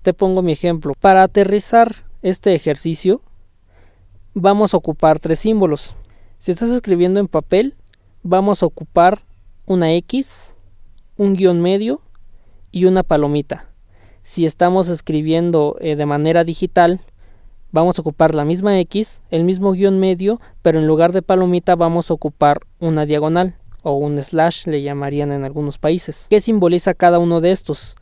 Te 0.02 0.12
pongo 0.12 0.42
mi 0.42 0.50
ejemplo. 0.50 0.94
Para 0.98 1.22
aterrizar 1.22 2.04
este 2.20 2.56
ejercicio 2.56 3.22
vamos 4.34 4.74
a 4.74 4.76
ocupar 4.76 5.20
tres 5.20 5.38
símbolos. 5.38 5.94
Si 6.38 6.50
estás 6.50 6.70
escribiendo 6.70 7.20
en 7.20 7.28
papel, 7.28 7.76
vamos 8.24 8.64
a 8.64 8.66
ocupar 8.66 9.20
una 9.64 9.92
X, 9.92 10.52
un 11.16 11.34
guion 11.34 11.62
medio 11.62 12.00
y 12.72 12.86
una 12.86 13.04
palomita. 13.04 13.68
Si 14.24 14.44
estamos 14.44 14.88
escribiendo 14.88 15.76
eh, 15.78 15.94
de 15.94 16.06
manera 16.06 16.42
digital, 16.42 17.02
vamos 17.70 17.98
a 17.98 18.02
ocupar 18.02 18.34
la 18.34 18.44
misma 18.44 18.78
X, 18.80 19.22
el 19.30 19.44
mismo 19.44 19.72
guion 19.72 19.98
medio, 19.98 20.40
pero 20.62 20.78
en 20.78 20.86
lugar 20.86 21.12
de 21.12 21.22
palomita 21.22 21.76
vamos 21.76 22.10
a 22.10 22.14
ocupar 22.14 22.60
una 22.78 23.04
diagonal 23.04 23.56
o 23.82 23.92
un 23.92 24.20
slash 24.20 24.66
le 24.66 24.82
llamarían 24.82 25.32
en 25.32 25.44
algunos 25.44 25.78
países. 25.78 26.26
¿Qué 26.30 26.40
simboliza 26.40 26.94
cada 26.94 27.18
uno 27.18 27.40
de 27.40 27.52
estos? 27.52 27.96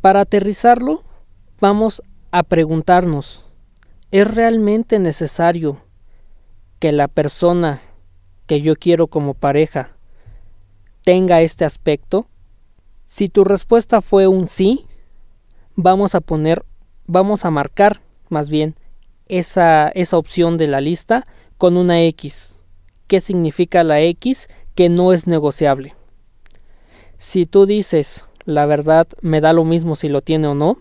Para 0.00 0.20
aterrizarlo, 0.20 1.02
vamos 1.60 2.02
a 2.30 2.42
preguntarnos, 2.42 3.46
¿es 4.10 4.32
realmente 4.32 4.98
necesario 4.98 5.78
que 6.78 6.92
la 6.92 7.08
persona 7.08 7.80
que 8.46 8.60
yo 8.60 8.76
quiero 8.76 9.06
como 9.08 9.34
pareja 9.34 9.96
tenga 11.02 11.40
este 11.40 11.64
aspecto? 11.64 12.26
Si 13.06 13.28
tu 13.28 13.44
respuesta 13.44 14.00
fue 14.00 14.26
un 14.26 14.46
sí, 14.46 14.86
vamos 15.74 16.14
a 16.14 16.20
poner, 16.20 16.64
vamos 17.06 17.44
a 17.44 17.50
marcar 17.50 18.00
más 18.28 18.50
bien 18.50 18.74
esa, 19.28 19.88
esa 19.88 20.18
opción 20.18 20.56
de 20.56 20.66
la 20.66 20.80
lista 20.80 21.24
con 21.58 21.76
una 21.76 22.02
X. 22.02 22.54
qué 23.06 23.20
significa 23.20 23.84
la 23.84 24.00
X 24.00 24.48
que 24.74 24.88
no 24.88 25.12
es 25.12 25.26
negociable. 25.26 25.94
Si 27.18 27.46
tú 27.46 27.66
dices, 27.66 28.26
la 28.44 28.66
verdad 28.66 29.06
me 29.20 29.40
da 29.40 29.52
lo 29.52 29.64
mismo 29.64 29.96
si 29.96 30.08
lo 30.08 30.22
tiene 30.22 30.48
o 30.48 30.54
no, 30.54 30.78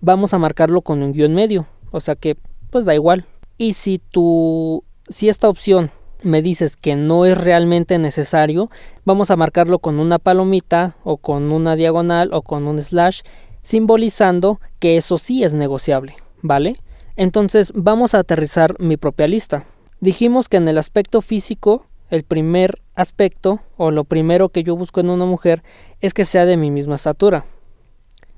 vamos 0.00 0.34
a 0.34 0.38
marcarlo 0.38 0.82
con 0.82 1.02
un 1.02 1.12
guion 1.12 1.34
medio, 1.34 1.66
o 1.90 2.00
sea 2.00 2.14
que 2.16 2.36
pues 2.70 2.84
da 2.84 2.94
igual. 2.94 3.26
Y 3.56 3.74
si 3.74 3.98
tú, 3.98 4.84
si 5.08 5.28
esta 5.28 5.48
opción 5.48 5.92
me 6.22 6.42
dices 6.42 6.76
que 6.76 6.96
no 6.96 7.24
es 7.24 7.38
realmente 7.38 7.98
necesario, 7.98 8.70
vamos 9.04 9.30
a 9.30 9.36
marcarlo 9.36 9.78
con 9.78 10.00
una 10.00 10.18
palomita 10.18 10.96
o 11.04 11.18
con 11.18 11.52
una 11.52 11.76
diagonal 11.76 12.32
o 12.32 12.42
con 12.42 12.66
un 12.66 12.82
slash, 12.82 13.20
simbolizando 13.62 14.60
que 14.78 14.96
eso 14.96 15.18
sí 15.18 15.44
es 15.44 15.54
negociable, 15.54 16.16
¿vale? 16.42 16.76
Entonces 17.16 17.72
vamos 17.74 18.14
a 18.14 18.18
aterrizar 18.18 18.76
mi 18.80 18.96
propia 18.96 19.28
lista. 19.28 19.64
Dijimos 20.00 20.48
que 20.48 20.56
en 20.56 20.68
el 20.68 20.78
aspecto 20.78 21.22
físico, 21.22 21.86
el 22.10 22.24
primer 22.24 22.82
aspecto 22.94 23.60
o 23.76 23.90
lo 23.90 24.04
primero 24.04 24.48
que 24.48 24.62
yo 24.62 24.76
busco 24.76 25.00
en 25.00 25.10
una 25.10 25.24
mujer 25.24 25.62
es 26.00 26.12
que 26.12 26.24
sea 26.24 26.44
de 26.44 26.56
mi 26.56 26.70
misma 26.70 26.96
estatura. 26.96 27.46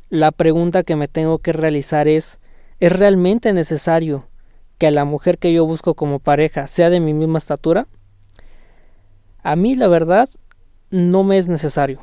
La 0.09 0.31
pregunta 0.31 0.83
que 0.83 0.97
me 0.97 1.09
tengo 1.09 1.39
que 1.39 1.53
realizar 1.53 2.07
es, 2.07 2.39
¿es 2.79 2.93
realmente 2.93 3.53
necesario 3.53 4.29
que 4.79 4.91
la 4.91 5.05
mujer 5.05 5.39
que 5.39 5.53
yo 5.53 5.67
busco 5.67 5.95
como 5.95 6.19
pareja 6.19 6.67
sea 6.67 6.91
de 6.91 7.01
mi 7.01 7.15
misma 7.15 7.39
estatura, 7.39 7.87
a 9.43 9.57
mí 9.57 9.75
la 9.75 9.89
verdad 9.89 10.29
no 10.91 11.25
me 11.25 11.39
es 11.39 11.49
necesario. 11.49 12.01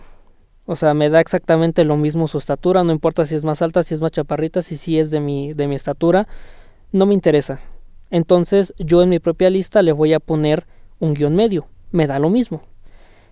O 0.66 0.76
sea, 0.76 0.94
me 0.94 1.10
da 1.10 1.20
exactamente 1.20 1.84
lo 1.84 1.98
mismo 1.98 2.28
su 2.28 2.38
estatura, 2.38 2.84
no 2.84 2.92
importa 2.92 3.26
si 3.26 3.36
es 3.36 3.44
más 3.44 3.62
alta, 3.62 3.84
si 3.84 3.94
es 3.94 4.02
más 4.02 4.12
chaparrita, 4.12 4.62
si 4.62 4.78
sí 4.78 4.98
es 4.98 5.12
de 5.12 5.20
mi, 5.20 5.54
de 5.54 5.68
mi 5.68 5.76
estatura, 5.76 6.28
no 6.94 7.06
me 7.06 7.14
interesa. 7.14 7.60
Entonces 8.10 8.74
yo 8.78 9.04
en 9.04 9.10
mi 9.10 9.20
propia 9.20 9.50
lista 9.50 9.82
le 9.82 9.92
voy 9.92 10.14
a 10.14 10.22
poner 10.22 10.66
un 11.00 11.14
guion 11.14 11.36
medio, 11.36 11.68
me 11.92 12.08
da 12.08 12.20
lo 12.20 12.30
mismo. 12.30 12.62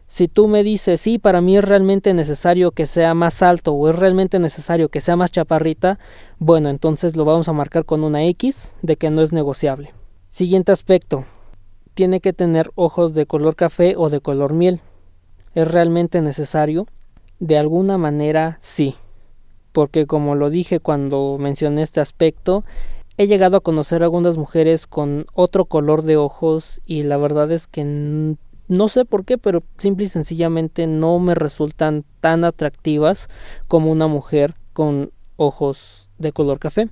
Si 0.08 0.28
tú 0.28 0.50
me 0.50 0.62
dices, 0.62 1.00
sí, 1.00 1.20
para 1.20 1.40
mí 1.40 1.56
es 1.56 1.64
realmente 1.64 2.14
necesario 2.14 2.72
que 2.72 2.86
sea 2.86 3.14
más 3.14 3.42
alto 3.42 3.72
o 3.72 3.90
es 3.90 3.96
realmente 3.96 4.40
necesario 4.40 4.90
que 4.90 5.00
sea 5.00 5.16
más 5.16 5.32
chaparrita, 5.32 6.00
bueno, 6.38 6.70
entonces 6.70 7.16
lo 7.16 7.24
vamos 7.24 7.48
a 7.48 7.54
marcar 7.54 7.86
con 7.86 8.04
una 8.04 8.26
X 8.26 8.74
de 8.82 8.98
que 8.98 9.10
no 9.10 9.22
es 9.22 9.32
negociable. 9.32 9.94
Siguiente 10.28 10.74
aspecto. 10.74 11.24
Tiene 11.94 12.20
que 12.20 12.34
tener 12.34 12.72
ojos 12.76 13.14
de 13.14 13.26
color 13.26 13.56
café 13.56 13.96
o 13.96 14.10
de 14.10 14.20
color 14.20 14.52
miel. 14.52 14.82
¿Es 15.54 15.72
realmente 15.72 16.22
necesario? 16.22 16.88
De 17.40 17.58
alguna 17.58 17.98
manera 17.98 18.58
sí. 18.60 18.96
Porque 19.72 20.08
como 20.08 20.36
lo 20.36 20.50
dije 20.50 20.80
cuando 20.82 21.38
mencioné 21.40 21.84
este 21.84 22.02
aspecto, 22.02 22.66
he 23.22 23.28
llegado 23.28 23.58
a 23.58 23.62
conocer 23.62 24.02
a 24.02 24.06
algunas 24.06 24.38
mujeres 24.38 24.88
con 24.88 25.28
otro 25.36 25.66
color 25.66 26.02
de 26.02 26.18
ojos 26.18 26.82
y 26.88 27.04
la 27.04 27.18
verdad 27.18 27.52
es 27.52 27.68
que 27.68 28.36
no 28.68 28.88
sé 28.88 29.06
por 29.06 29.26
qué, 29.26 29.38
pero 29.38 29.62
simple 29.78 30.06
y 30.06 30.10
sencillamente 30.10 30.88
no 30.88 31.20
me 31.20 31.36
resultan 31.36 32.04
tan 32.20 32.44
atractivas 32.44 33.30
como 33.68 33.92
una 33.92 34.08
mujer 34.08 34.56
con 34.74 35.12
ojos 35.36 36.10
de 36.18 36.32
color 36.32 36.58
café. 36.58 36.90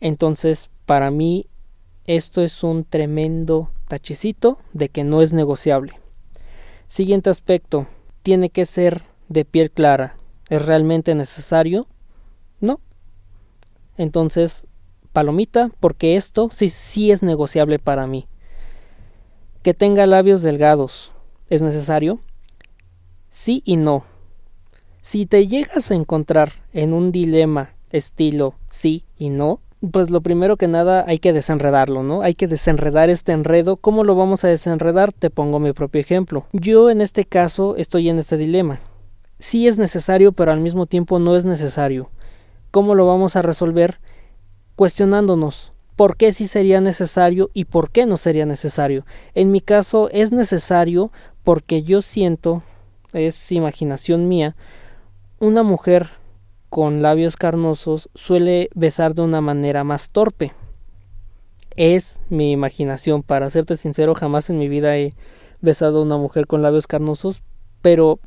Entonces, 0.00 0.68
para 0.84 1.10
mí, 1.10 1.46
esto 2.04 2.42
es 2.42 2.62
un 2.62 2.84
tremendo 2.84 3.70
tachecito 3.88 4.58
de 4.74 4.90
que 4.90 5.02
no 5.02 5.22
es 5.22 5.32
negociable. 5.32 5.98
Siguiente 6.88 7.30
aspecto, 7.30 7.86
tiene 8.22 8.50
que 8.50 8.66
ser 8.66 9.02
de 9.30 9.46
piel 9.46 9.70
clara. 9.70 10.16
¿Es 10.50 10.66
realmente 10.66 11.14
necesario? 11.14 11.86
No. 12.60 12.80
Entonces, 13.96 14.66
palomita, 15.12 15.70
porque 15.80 16.16
esto 16.16 16.48
sí, 16.52 16.68
sí 16.68 17.10
es 17.10 17.22
negociable 17.22 17.78
para 17.78 18.06
mí 18.06 18.28
que 19.62 19.74
tenga 19.74 20.06
labios 20.06 20.42
delgados. 20.42 21.12
¿Es 21.50 21.62
necesario? 21.62 22.20
Sí 23.30 23.62
y 23.64 23.76
no. 23.76 24.04
Si 25.02 25.26
te 25.26 25.46
llegas 25.46 25.90
a 25.90 25.94
encontrar 25.94 26.52
en 26.72 26.92
un 26.92 27.12
dilema 27.12 27.74
estilo 27.90 28.54
sí 28.70 29.04
y 29.16 29.30
no, 29.30 29.60
pues 29.92 30.10
lo 30.10 30.20
primero 30.20 30.56
que 30.56 30.68
nada 30.68 31.04
hay 31.06 31.18
que 31.18 31.32
desenredarlo, 31.32 32.02
¿no? 32.02 32.22
Hay 32.22 32.34
que 32.34 32.48
desenredar 32.48 33.10
este 33.10 33.32
enredo. 33.32 33.76
¿Cómo 33.76 34.04
lo 34.04 34.14
vamos 34.14 34.44
a 34.44 34.48
desenredar? 34.48 35.12
Te 35.12 35.30
pongo 35.30 35.60
mi 35.60 35.72
propio 35.72 36.00
ejemplo. 36.00 36.46
Yo 36.52 36.90
en 36.90 37.00
este 37.00 37.24
caso 37.24 37.76
estoy 37.76 38.08
en 38.08 38.18
este 38.18 38.36
dilema. 38.36 38.80
Sí 39.38 39.68
es 39.68 39.78
necesario, 39.78 40.32
pero 40.32 40.50
al 40.50 40.60
mismo 40.60 40.86
tiempo 40.86 41.18
no 41.18 41.36
es 41.36 41.44
necesario. 41.44 42.10
¿Cómo 42.70 42.94
lo 42.94 43.06
vamos 43.06 43.36
a 43.36 43.42
resolver? 43.42 44.00
Cuestionándonos 44.78 45.72
por 45.96 46.16
qué 46.16 46.32
sí 46.32 46.46
sería 46.46 46.80
necesario 46.80 47.50
y 47.52 47.64
por 47.64 47.90
qué 47.90 48.06
no 48.06 48.16
sería 48.16 48.46
necesario. 48.46 49.04
En 49.34 49.50
mi 49.50 49.60
caso 49.60 50.08
es 50.12 50.30
necesario 50.30 51.10
porque 51.42 51.82
yo 51.82 52.00
siento, 52.00 52.62
es 53.12 53.50
imaginación 53.50 54.28
mía, 54.28 54.54
una 55.40 55.64
mujer 55.64 56.10
con 56.70 57.02
labios 57.02 57.34
carnosos 57.34 58.08
suele 58.14 58.70
besar 58.72 59.16
de 59.16 59.22
una 59.22 59.40
manera 59.40 59.82
más 59.82 60.10
torpe. 60.10 60.52
Es 61.74 62.20
mi 62.28 62.52
imaginación, 62.52 63.24
para 63.24 63.50
serte 63.50 63.76
sincero, 63.76 64.14
jamás 64.14 64.48
en 64.48 64.58
mi 64.58 64.68
vida 64.68 64.96
he 64.96 65.16
besado 65.60 65.98
a 65.98 66.02
una 66.02 66.18
mujer 66.18 66.46
con 66.46 66.62
labios 66.62 66.86
carnosos, 66.86 67.42
pero 67.82 68.20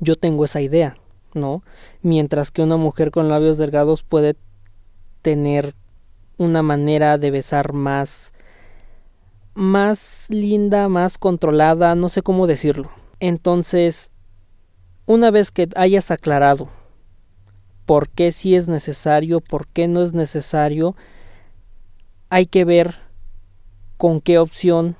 yo 0.00 0.16
tengo 0.16 0.44
esa 0.44 0.60
idea, 0.60 0.96
¿no? 1.34 1.62
Mientras 2.02 2.50
que 2.50 2.62
una 2.62 2.76
mujer 2.76 3.12
con 3.12 3.28
labios 3.28 3.58
delgados 3.58 4.02
puede 4.02 4.34
tener 5.22 5.74
una 6.36 6.62
manera 6.62 7.18
de 7.18 7.30
besar 7.30 7.72
más 7.72 8.32
más 9.54 10.26
linda, 10.28 10.88
más 10.88 11.18
controlada, 11.18 11.94
no 11.94 12.08
sé 12.08 12.22
cómo 12.22 12.46
decirlo. 12.46 12.90
Entonces, 13.20 14.10
una 15.06 15.30
vez 15.30 15.50
que 15.50 15.68
hayas 15.76 16.10
aclarado 16.10 16.68
por 17.84 18.08
qué 18.08 18.32
sí 18.32 18.54
es 18.54 18.68
necesario, 18.68 19.40
por 19.40 19.66
qué 19.66 19.88
no 19.88 20.02
es 20.02 20.14
necesario, 20.14 20.96
hay 22.30 22.46
que 22.46 22.64
ver 22.64 22.96
con 23.96 24.20
qué 24.20 24.38
opción 24.38 24.96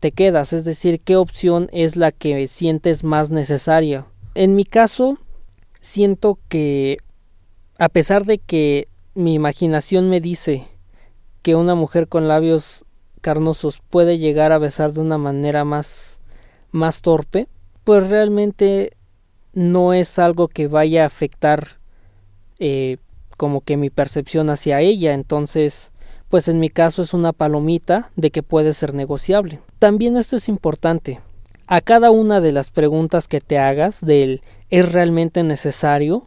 te 0.00 0.10
quedas, 0.10 0.52
es 0.52 0.64
decir, 0.64 1.00
qué 1.00 1.16
opción 1.16 1.68
es 1.72 1.96
la 1.96 2.12
que 2.12 2.48
sientes 2.48 3.04
más 3.04 3.30
necesaria. 3.30 4.06
En 4.34 4.54
mi 4.54 4.64
caso, 4.64 5.18
siento 5.80 6.38
que 6.48 6.98
a 7.78 7.88
pesar 7.88 8.24
de 8.24 8.38
que 8.38 8.88
mi 9.16 9.32
imaginación 9.32 10.10
me 10.10 10.20
dice 10.20 10.68
que 11.40 11.56
una 11.56 11.74
mujer 11.74 12.06
con 12.06 12.28
labios 12.28 12.84
carnosos 13.22 13.80
puede 13.88 14.18
llegar 14.18 14.52
a 14.52 14.58
besar 14.58 14.92
de 14.92 15.00
una 15.00 15.16
manera 15.16 15.64
más 15.64 16.20
más 16.70 17.00
torpe, 17.00 17.48
pues 17.82 18.10
realmente 18.10 18.92
no 19.54 19.94
es 19.94 20.18
algo 20.18 20.48
que 20.48 20.68
vaya 20.68 21.02
a 21.02 21.06
afectar 21.06 21.78
eh, 22.58 22.98
como 23.38 23.62
que 23.62 23.78
mi 23.78 23.88
percepción 23.88 24.50
hacia 24.50 24.80
ella, 24.82 25.14
entonces 25.14 25.92
pues 26.28 26.48
en 26.48 26.60
mi 26.60 26.68
caso 26.68 27.00
es 27.00 27.14
una 27.14 27.32
palomita 27.32 28.10
de 28.16 28.30
que 28.30 28.42
puede 28.42 28.74
ser 28.74 28.92
negociable. 28.92 29.60
También 29.78 30.18
esto 30.18 30.36
es 30.36 30.48
importante. 30.48 31.20
A 31.66 31.80
cada 31.80 32.10
una 32.10 32.40
de 32.40 32.52
las 32.52 32.70
preguntas 32.70 33.28
que 33.28 33.40
te 33.40 33.58
hagas 33.58 34.04
del 34.04 34.42
¿es 34.68 34.92
realmente 34.92 35.42
necesario? 35.42 36.26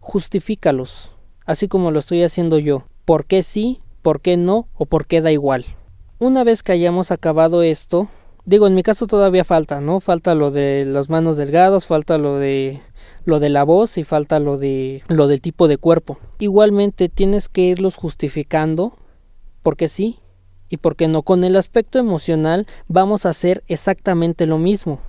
justifícalos 0.00 1.10
así 1.50 1.66
como 1.66 1.90
lo 1.90 1.98
estoy 1.98 2.22
haciendo 2.22 2.58
yo. 2.58 2.84
¿Por 3.04 3.24
qué 3.24 3.42
sí? 3.42 3.80
¿Por 4.02 4.20
qué 4.20 4.36
no? 4.36 4.68
¿O 4.76 4.86
por 4.86 5.06
qué 5.06 5.20
da 5.20 5.32
igual? 5.32 5.66
Una 6.20 6.44
vez 6.44 6.62
que 6.62 6.70
hayamos 6.70 7.10
acabado 7.10 7.64
esto, 7.64 8.08
digo, 8.44 8.68
en 8.68 8.76
mi 8.76 8.84
caso 8.84 9.08
todavía 9.08 9.42
falta, 9.42 9.80
¿no? 9.80 9.98
Falta 9.98 10.36
lo 10.36 10.52
de 10.52 10.84
las 10.86 11.08
manos 11.08 11.36
delgadas, 11.36 11.88
falta 11.88 12.18
lo 12.18 12.38
de 12.38 12.80
lo 13.24 13.40
de 13.40 13.48
la 13.48 13.64
voz 13.64 13.98
y 13.98 14.04
falta 14.04 14.38
lo 14.38 14.58
de 14.58 15.02
lo 15.08 15.26
del 15.26 15.40
tipo 15.40 15.66
de 15.66 15.76
cuerpo. 15.76 16.18
Igualmente 16.38 17.08
tienes 17.08 17.48
que 17.48 17.62
irlos 17.62 17.96
justificando 17.96 18.96
porque 19.64 19.88
sí 19.88 20.20
y 20.68 20.76
porque 20.76 21.08
no. 21.08 21.22
Con 21.22 21.42
el 21.42 21.56
aspecto 21.56 21.98
emocional 21.98 22.68
vamos 22.86 23.26
a 23.26 23.30
hacer 23.30 23.64
exactamente 23.66 24.46
lo 24.46 24.58
mismo. 24.58 25.00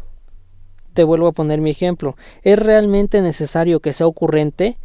Te 0.95 1.03
vuelvo 1.03 1.27
a 1.27 1.33
poner 1.33 1.61
mi 1.61 1.69
ejemplo. 1.69 2.15
¿Es 2.41 2.57
realmente 2.57 3.21
necesario 3.21 3.79
que 3.79 3.93
sea 3.93 4.07
ocurrente? 4.07 4.79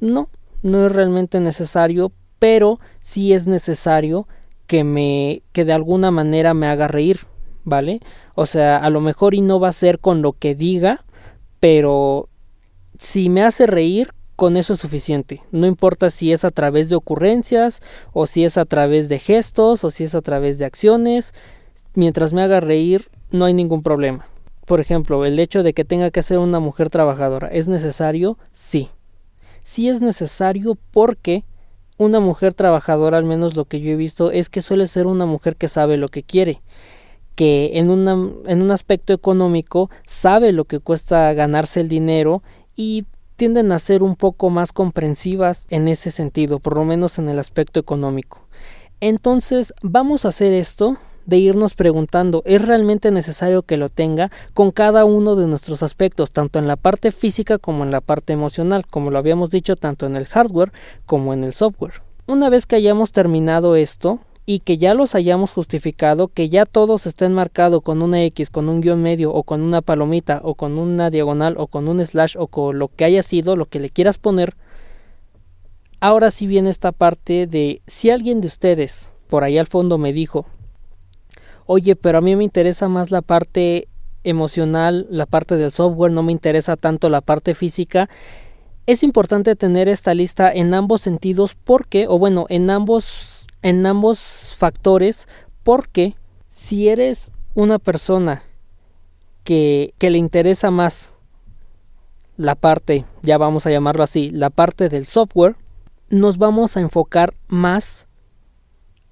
No, 0.00 0.30
no 0.66 0.86
es 0.86 0.92
realmente 0.92 1.40
necesario, 1.40 2.12
pero 2.38 2.80
sí 3.00 3.32
es 3.32 3.46
necesario 3.46 4.26
que 4.66 4.84
me 4.84 5.42
que 5.52 5.64
de 5.64 5.72
alguna 5.72 6.10
manera 6.10 6.54
me 6.54 6.66
haga 6.66 6.88
reír, 6.88 7.20
¿vale? 7.64 8.00
O 8.34 8.46
sea, 8.46 8.76
a 8.78 8.90
lo 8.90 9.00
mejor 9.00 9.34
y 9.34 9.40
no 9.40 9.60
va 9.60 9.68
a 9.68 9.72
ser 9.72 10.00
con 10.00 10.22
lo 10.22 10.32
que 10.32 10.54
diga, 10.54 11.04
pero 11.60 12.28
si 12.98 13.28
me 13.28 13.42
hace 13.42 13.66
reír, 13.66 14.12
con 14.34 14.56
eso 14.56 14.74
es 14.74 14.80
suficiente. 14.80 15.42
No 15.50 15.66
importa 15.66 16.10
si 16.10 16.32
es 16.32 16.44
a 16.44 16.50
través 16.50 16.88
de 16.88 16.96
ocurrencias, 16.96 17.80
o 18.12 18.26
si 18.26 18.44
es 18.44 18.58
a 18.58 18.66
través 18.66 19.08
de 19.08 19.18
gestos, 19.18 19.84
o 19.84 19.90
si 19.90 20.04
es 20.04 20.14
a 20.14 20.20
través 20.20 20.58
de 20.58 20.66
acciones, 20.66 21.32
mientras 21.94 22.32
me 22.32 22.42
haga 22.42 22.60
reír, 22.60 23.08
no 23.30 23.46
hay 23.46 23.54
ningún 23.54 23.82
problema. 23.82 24.26
Por 24.66 24.80
ejemplo, 24.80 25.24
el 25.24 25.38
hecho 25.38 25.62
de 25.62 25.72
que 25.72 25.84
tenga 25.84 26.10
que 26.10 26.22
ser 26.22 26.38
una 26.38 26.60
mujer 26.60 26.90
trabajadora, 26.90 27.46
¿es 27.48 27.68
necesario? 27.68 28.36
Sí 28.52 28.90
sí 29.66 29.88
es 29.88 30.00
necesario 30.00 30.78
porque 30.92 31.44
una 31.98 32.20
mujer 32.20 32.54
trabajadora, 32.54 33.18
al 33.18 33.24
menos 33.24 33.56
lo 33.56 33.64
que 33.64 33.80
yo 33.80 33.90
he 33.90 33.96
visto, 33.96 34.30
es 34.30 34.48
que 34.48 34.62
suele 34.62 34.86
ser 34.86 35.08
una 35.08 35.26
mujer 35.26 35.56
que 35.56 35.66
sabe 35.66 35.96
lo 35.96 36.08
que 36.08 36.22
quiere, 36.22 36.62
que 37.34 37.72
en, 37.74 37.90
en 37.90 38.62
un 38.62 38.70
aspecto 38.70 39.12
económico 39.12 39.90
sabe 40.06 40.52
lo 40.52 40.66
que 40.66 40.78
cuesta 40.78 41.32
ganarse 41.32 41.80
el 41.80 41.88
dinero 41.88 42.44
y 42.76 43.06
tienden 43.34 43.72
a 43.72 43.80
ser 43.80 44.04
un 44.04 44.14
poco 44.14 44.50
más 44.50 44.72
comprensivas 44.72 45.66
en 45.68 45.88
ese 45.88 46.12
sentido, 46.12 46.60
por 46.60 46.76
lo 46.76 46.84
menos 46.84 47.18
en 47.18 47.28
el 47.28 47.40
aspecto 47.40 47.80
económico. 47.80 48.46
Entonces 49.00 49.74
vamos 49.82 50.24
a 50.24 50.28
hacer 50.28 50.52
esto 50.52 50.96
de 51.26 51.36
irnos 51.38 51.74
preguntando, 51.74 52.42
¿es 52.46 52.66
realmente 52.66 53.10
necesario 53.10 53.62
que 53.62 53.76
lo 53.76 53.88
tenga 53.88 54.30
con 54.54 54.70
cada 54.70 55.04
uno 55.04 55.34
de 55.36 55.46
nuestros 55.46 55.82
aspectos, 55.82 56.32
tanto 56.32 56.58
en 56.58 56.66
la 56.66 56.76
parte 56.76 57.10
física 57.10 57.58
como 57.58 57.84
en 57.84 57.90
la 57.90 58.00
parte 58.00 58.32
emocional, 58.32 58.86
como 58.88 59.10
lo 59.10 59.18
habíamos 59.18 59.50
dicho 59.50 59.76
tanto 59.76 60.06
en 60.06 60.16
el 60.16 60.26
hardware 60.26 60.72
como 61.04 61.34
en 61.34 61.42
el 61.42 61.52
software? 61.52 62.02
Una 62.26 62.48
vez 62.48 62.66
que 62.66 62.76
hayamos 62.76 63.12
terminado 63.12 63.76
esto, 63.76 64.20
y 64.48 64.60
que 64.60 64.78
ya 64.78 64.94
los 64.94 65.16
hayamos 65.16 65.50
justificado, 65.50 66.28
que 66.28 66.48
ya 66.48 66.64
todos 66.64 67.06
estén 67.06 67.34
marcados 67.34 67.82
con 67.82 68.00
una 68.00 68.22
X, 68.22 68.48
con 68.48 68.68
un 68.68 68.80
guion 68.80 69.02
medio 69.02 69.32
o 69.32 69.42
con 69.42 69.62
una 69.62 69.82
palomita 69.82 70.40
o 70.44 70.54
con 70.54 70.78
una 70.78 71.10
diagonal 71.10 71.56
o 71.58 71.66
con 71.66 71.88
un 71.88 71.98
slash 72.04 72.36
o 72.38 72.46
con 72.46 72.78
lo 72.78 72.86
que 72.86 73.04
haya 73.04 73.24
sido, 73.24 73.56
lo 73.56 73.66
que 73.66 73.80
le 73.80 73.90
quieras 73.90 74.18
poner. 74.18 74.54
Ahora 75.98 76.30
sí 76.30 76.46
viene 76.46 76.70
esta 76.70 76.92
parte 76.92 77.48
de 77.48 77.82
si 77.88 78.10
alguien 78.10 78.40
de 78.40 78.46
ustedes 78.46 79.10
por 79.28 79.42
ahí 79.42 79.58
al 79.58 79.66
fondo 79.66 79.98
me 79.98 80.12
dijo, 80.12 80.46
oye, 81.66 81.96
pero 81.96 82.18
a 82.18 82.20
mí 82.20 82.36
me 82.36 82.44
interesa 82.44 82.88
más 82.88 83.10
la 83.10 83.22
parte 83.22 83.88
emocional, 84.24 85.06
la 85.10 85.26
parte 85.26 85.56
del 85.56 85.70
software, 85.70 86.12
no 86.12 86.22
me 86.22 86.32
interesa 86.32 86.76
tanto 86.76 87.08
la 87.08 87.20
parte 87.20 87.54
física. 87.54 88.08
Es 88.86 89.02
importante 89.02 89.56
tener 89.56 89.88
esta 89.88 90.14
lista 90.14 90.52
en 90.52 90.74
ambos 90.74 91.02
sentidos 91.02 91.54
porque, 91.54 92.06
o 92.08 92.18
bueno, 92.18 92.46
en 92.48 92.70
ambos 92.70 93.36
en 93.62 93.84
ambos 93.84 94.54
factores 94.56 95.26
porque 95.64 96.14
si 96.48 96.88
eres 96.88 97.32
una 97.54 97.80
persona 97.80 98.44
que, 99.42 99.92
que 99.98 100.10
le 100.10 100.18
interesa 100.18 100.70
más 100.70 101.14
la 102.36 102.54
parte, 102.54 103.06
ya 103.22 103.38
vamos 103.38 103.66
a 103.66 103.70
llamarlo 103.70 104.04
así, 104.04 104.30
la 104.30 104.50
parte 104.50 104.88
del 104.88 105.06
software, 105.06 105.56
nos 106.10 106.38
vamos 106.38 106.76
a 106.76 106.80
enfocar 106.80 107.34
más 107.48 108.06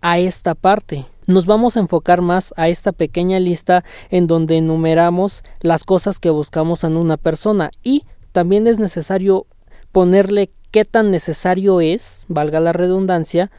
a 0.01 0.19
esta 0.19 0.55
parte. 0.55 1.07
Nos 1.26 1.46
vamos 1.46 1.76
a 1.76 1.80
enfocar 1.80 2.20
más 2.20 2.52
a 2.56 2.68
esta 2.68 2.92
pequeña 2.92 3.40
lista 3.40 3.82
en 4.10 4.26
donde 4.26 4.58
enumeramos 4.58 5.42
las 5.60 5.84
cosas 5.84 6.18
que 6.18 6.28
buscamos 6.28 6.84
en 6.84 6.96
una 6.98 7.16
persona 7.16 7.70
y 7.82 8.04
también 8.32 8.66
es 8.66 8.78
necesario 8.78 9.46
ponerle 9.90 10.50
qué 10.70 10.84
tan 10.84 11.10
necesario 11.10 11.80
es, 11.80 12.26
valga 12.28 12.60
la 12.60 12.72
redundancia, 12.72 13.50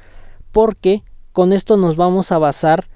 porque 0.51 1.03
con 1.31 1.53
esto 1.53 1.77
nos 1.77 1.95
vamos 1.95 2.31
a 2.31 2.37
basar 2.37 2.87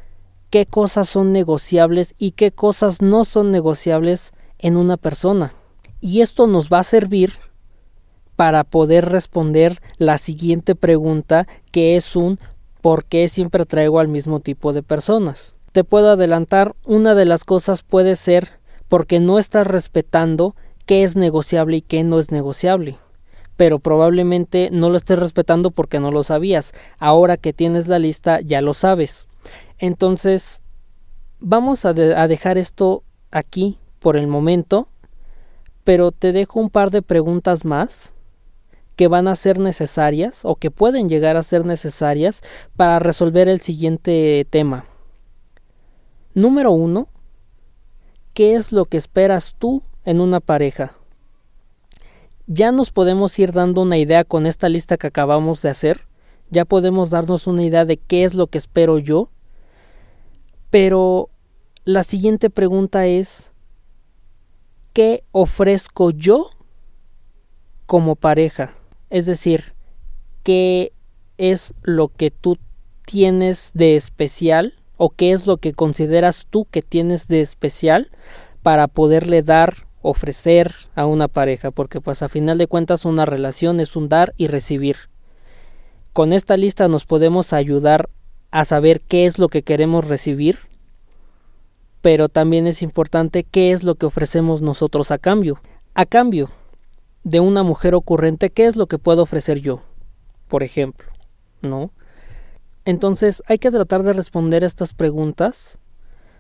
qué 0.50 0.66
cosas 0.66 1.10
son 1.10 1.32
negociables 1.32 2.14
y 2.18 2.32
qué 2.32 2.52
cosas 2.52 3.02
no 3.02 3.26
son 3.26 3.50
negociables 3.50 4.34
en 4.60 4.78
una 4.78 4.98
persona. 4.98 5.54
Y 6.00 6.22
esto 6.22 6.48
nos 6.48 6.70
va 6.70 6.80
a 6.80 6.84
servir 6.84 7.34
para 8.36 8.64
poder 8.64 9.10
responder 9.10 9.82
la 9.98 10.18
siguiente 10.18 10.76
pregunta 10.76 11.48
que 11.72 11.96
es 11.96 12.16
un 12.16 12.40
¿por 12.82 13.06
qué 13.06 13.28
siempre 13.30 13.66
traigo 13.66 14.00
al 14.00 14.08
mismo 14.08 14.40
tipo 14.40 14.74
de 14.74 14.84
personas? 14.84 15.56
Te 15.72 15.84
puedo 15.84 16.12
adelantar, 16.12 16.76
una 16.86 17.16
de 17.16 17.26
las 17.26 17.44
cosas 17.44 17.84
puede 17.84 18.16
ser 18.16 18.60
porque 18.88 19.20
no 19.20 19.40
estás 19.40 19.68
respetando 19.68 20.56
qué 20.86 21.04
es 21.04 21.16
negociable 21.16 21.78
y 21.78 21.82
qué 21.82 22.04
no 22.04 22.20
es 22.20 22.32
negociable 22.32 22.98
pero 23.60 23.80
probablemente 23.80 24.70
no 24.72 24.90
lo 24.90 24.96
estés 24.96 25.20
respetando 25.20 25.72
porque 25.72 26.00
no 26.00 26.12
lo 26.12 26.24
sabías. 26.24 26.72
Ahora 26.98 27.36
que 27.36 27.52
tienes 27.52 27.90
la 27.90 28.00
lista 28.00 28.40
ya 28.40 28.62
lo 28.62 28.74
sabes. 28.74 29.28
Entonces, 29.80 30.62
vamos 31.42 31.84
a, 31.84 31.94
dejar 31.94 32.58
esto 32.58 33.04
aquí 33.32 33.78
por 34.00 34.16
el 34.16 34.28
momento, 34.28 34.88
pero 35.84 36.14
te 36.14 36.32
dejo 36.32 36.62
un 36.62 36.70
par 36.70 36.90
de 36.90 37.02
preguntas 37.02 37.66
más 37.66 38.14
que 39.00 39.08
van 39.08 39.30
a 39.30 39.36
ser 39.38 39.60
necesarias 39.60 40.42
o 40.44 40.58
que 40.58 40.72
pueden 40.72 41.08
llegar 41.08 41.38
a 41.38 41.44
ser 41.44 41.64
necesarias 41.64 42.42
para 42.76 43.00
resolver 43.00 43.48
el 43.48 43.62
siguiente 43.62 44.46
tema. 44.50 44.88
Número 46.34 46.74
uno, 46.74 47.08
¿qué 48.34 48.56
es 48.56 48.74
lo 48.74 48.84
que 48.84 48.98
esperas 48.98 49.56
tú 49.58 49.84
en 50.04 50.20
una 50.20 50.42
pareja? 50.42 50.98
ya 52.46 52.72
nos 52.72 52.92
podemos 52.92 53.40
ir 53.40 53.54
dando 53.54 53.84
una 53.84 53.98
idea 53.98 54.26
con 54.26 54.46
esta 54.46 54.68
lista 54.68 54.98
que 54.98 55.08
acabamos 55.08 55.62
de 55.62 55.70
hacer. 55.70 56.06
Ya 56.50 56.66
podemos 56.66 57.10
darnos 57.10 57.48
una 57.48 57.64
idea 57.64 57.86
de 57.86 57.96
qué 57.96 58.26
es 58.26 58.34
lo 58.34 58.48
que 58.48 58.58
espero 58.58 59.00
yo. 59.00 59.30
Pero 60.72 61.30
la 61.86 62.04
siguiente 62.04 62.50
pregunta 62.50 63.06
es, 63.06 63.54
¿qué 64.92 65.24
ofrezco 65.32 66.10
yo 66.12 66.50
como 67.86 68.18
pareja? 68.18 68.74
Es 69.10 69.26
decir, 69.26 69.74
¿qué 70.44 70.94
es 71.38 71.74
lo 71.82 72.10
que 72.10 72.32
tú 72.32 72.58
tienes 73.06 73.72
de 73.74 73.96
especial 73.96 74.74
o 74.98 75.10
qué 75.10 75.32
es 75.32 75.48
lo 75.48 75.58
que 75.58 75.74
consideras 75.74 76.46
tú 76.50 76.66
que 76.70 76.82
tienes 76.82 77.28
de 77.28 77.42
especial 77.42 78.12
para 78.62 78.88
poderle 78.88 79.42
dar 79.42 79.88
ofrecer 80.02 80.74
a 80.96 81.06
una 81.06 81.28
pareja, 81.28 81.72
porque 81.72 82.02
pues 82.02 82.22
a 82.22 82.30
final 82.30 82.58
de 82.58 82.68
cuentas 82.68 83.06
una 83.06 83.26
relación 83.26 83.80
es 83.80 83.96
un 83.96 84.10
dar 84.10 84.34
y 84.38 84.48
recibir. 84.48 84.98
Con 86.14 86.34
esta 86.34 86.58
lista 86.58 86.88
nos 86.88 87.06
podemos 87.06 87.54
ayudar 87.54 88.10
a 88.52 88.66
saber 88.66 89.02
qué 89.02 89.26
es 89.26 89.40
lo 89.40 89.48
que 89.50 89.64
queremos 89.64 90.08
recibir, 90.08 90.60
pero 92.02 92.30
también 92.30 92.66
es 92.68 92.82
importante 92.82 93.44
qué 93.44 93.72
es 93.72 93.84
lo 93.84 93.96
que 93.96 94.06
ofrecemos 94.06 94.62
nosotros 94.62 95.12
a 95.12 95.18
cambio. 95.18 95.60
A 95.96 96.06
cambio 96.06 96.50
de 97.24 97.40
una 97.40 97.64
mujer 97.64 97.96
ocurrente, 97.96 98.50
¿qué 98.50 98.66
es 98.66 98.76
lo 98.76 98.88
que 98.88 98.98
puedo 98.98 99.24
ofrecer 99.24 99.60
yo? 99.60 99.82
Por 100.48 100.64
ejemplo, 100.64 101.08
¿no? 101.62 101.92
Entonces 102.86 103.44
hay 103.48 103.60
que 103.60 103.72
tratar 103.72 104.04
de 104.04 104.14
responder 104.14 104.64
estas 104.64 104.94
preguntas 104.94 105.80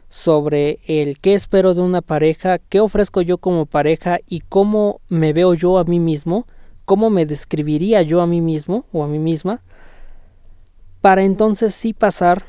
sobre 0.07 0.79
el 0.87 1.19
qué 1.19 1.35
espero 1.35 1.75
de 1.75 1.81
una 1.81 2.01
pareja, 2.01 2.57
qué 2.57 2.79
ofrezco 2.79 3.21
yo 3.21 3.37
como 3.37 3.67
pareja 3.67 4.19
y 4.27 4.39
cómo 4.41 5.01
me 5.07 5.33
veo 5.33 5.53
yo 5.53 5.77
a 5.77 5.83
mí 5.83 5.99
mismo, 5.99 6.47
cómo 6.85 7.11
me 7.11 7.27
describiría 7.27 8.01
yo 8.01 8.21
a 8.21 8.27
mí 8.27 8.41
mismo 8.41 8.85
o 8.91 9.03
a 9.03 9.07
mí 9.07 9.19
misma, 9.19 9.61
para 11.01 11.23
entonces 11.23 11.75
sí 11.75 11.93
pasar 11.93 12.43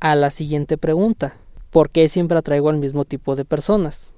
a 0.00 0.16
la 0.16 0.30
siguiente 0.30 0.76
pregunta, 0.76 1.36
¿por 1.70 1.90
qué 1.90 2.08
siempre 2.08 2.38
atraigo 2.38 2.70
al 2.70 2.78
mismo 2.78 3.04
tipo 3.04 3.36
de 3.36 3.44
personas? 3.44 4.12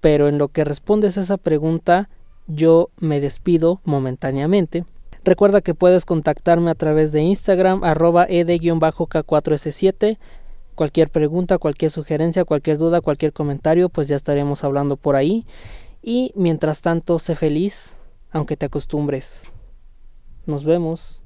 Pero 0.00 0.28
en 0.28 0.38
lo 0.38 0.48
que 0.48 0.64
respondes 0.64 1.18
a 1.18 1.22
esa 1.22 1.36
pregunta, 1.36 2.08
yo 2.46 2.90
me 2.98 3.20
despido 3.20 3.80
momentáneamente. 3.84 4.84
Recuerda 5.24 5.60
que 5.60 5.74
puedes 5.74 6.04
contactarme 6.04 6.70
a 6.70 6.74
través 6.74 7.12
de 7.12 7.22
Instagram 7.22 7.84
arroba 7.84 8.24
ed-k4s7 8.28 10.18
Cualquier 10.80 11.10
pregunta, 11.10 11.58
cualquier 11.58 11.90
sugerencia, 11.90 12.46
cualquier 12.46 12.78
duda, 12.78 13.02
cualquier 13.02 13.34
comentario, 13.34 13.90
pues 13.90 14.08
ya 14.08 14.16
estaremos 14.16 14.64
hablando 14.64 14.96
por 14.96 15.14
ahí. 15.14 15.44
Y 16.02 16.32
mientras 16.36 16.80
tanto, 16.80 17.18
sé 17.18 17.34
feliz, 17.34 17.98
aunque 18.30 18.56
te 18.56 18.64
acostumbres. 18.64 19.42
Nos 20.46 20.64
vemos. 20.64 21.19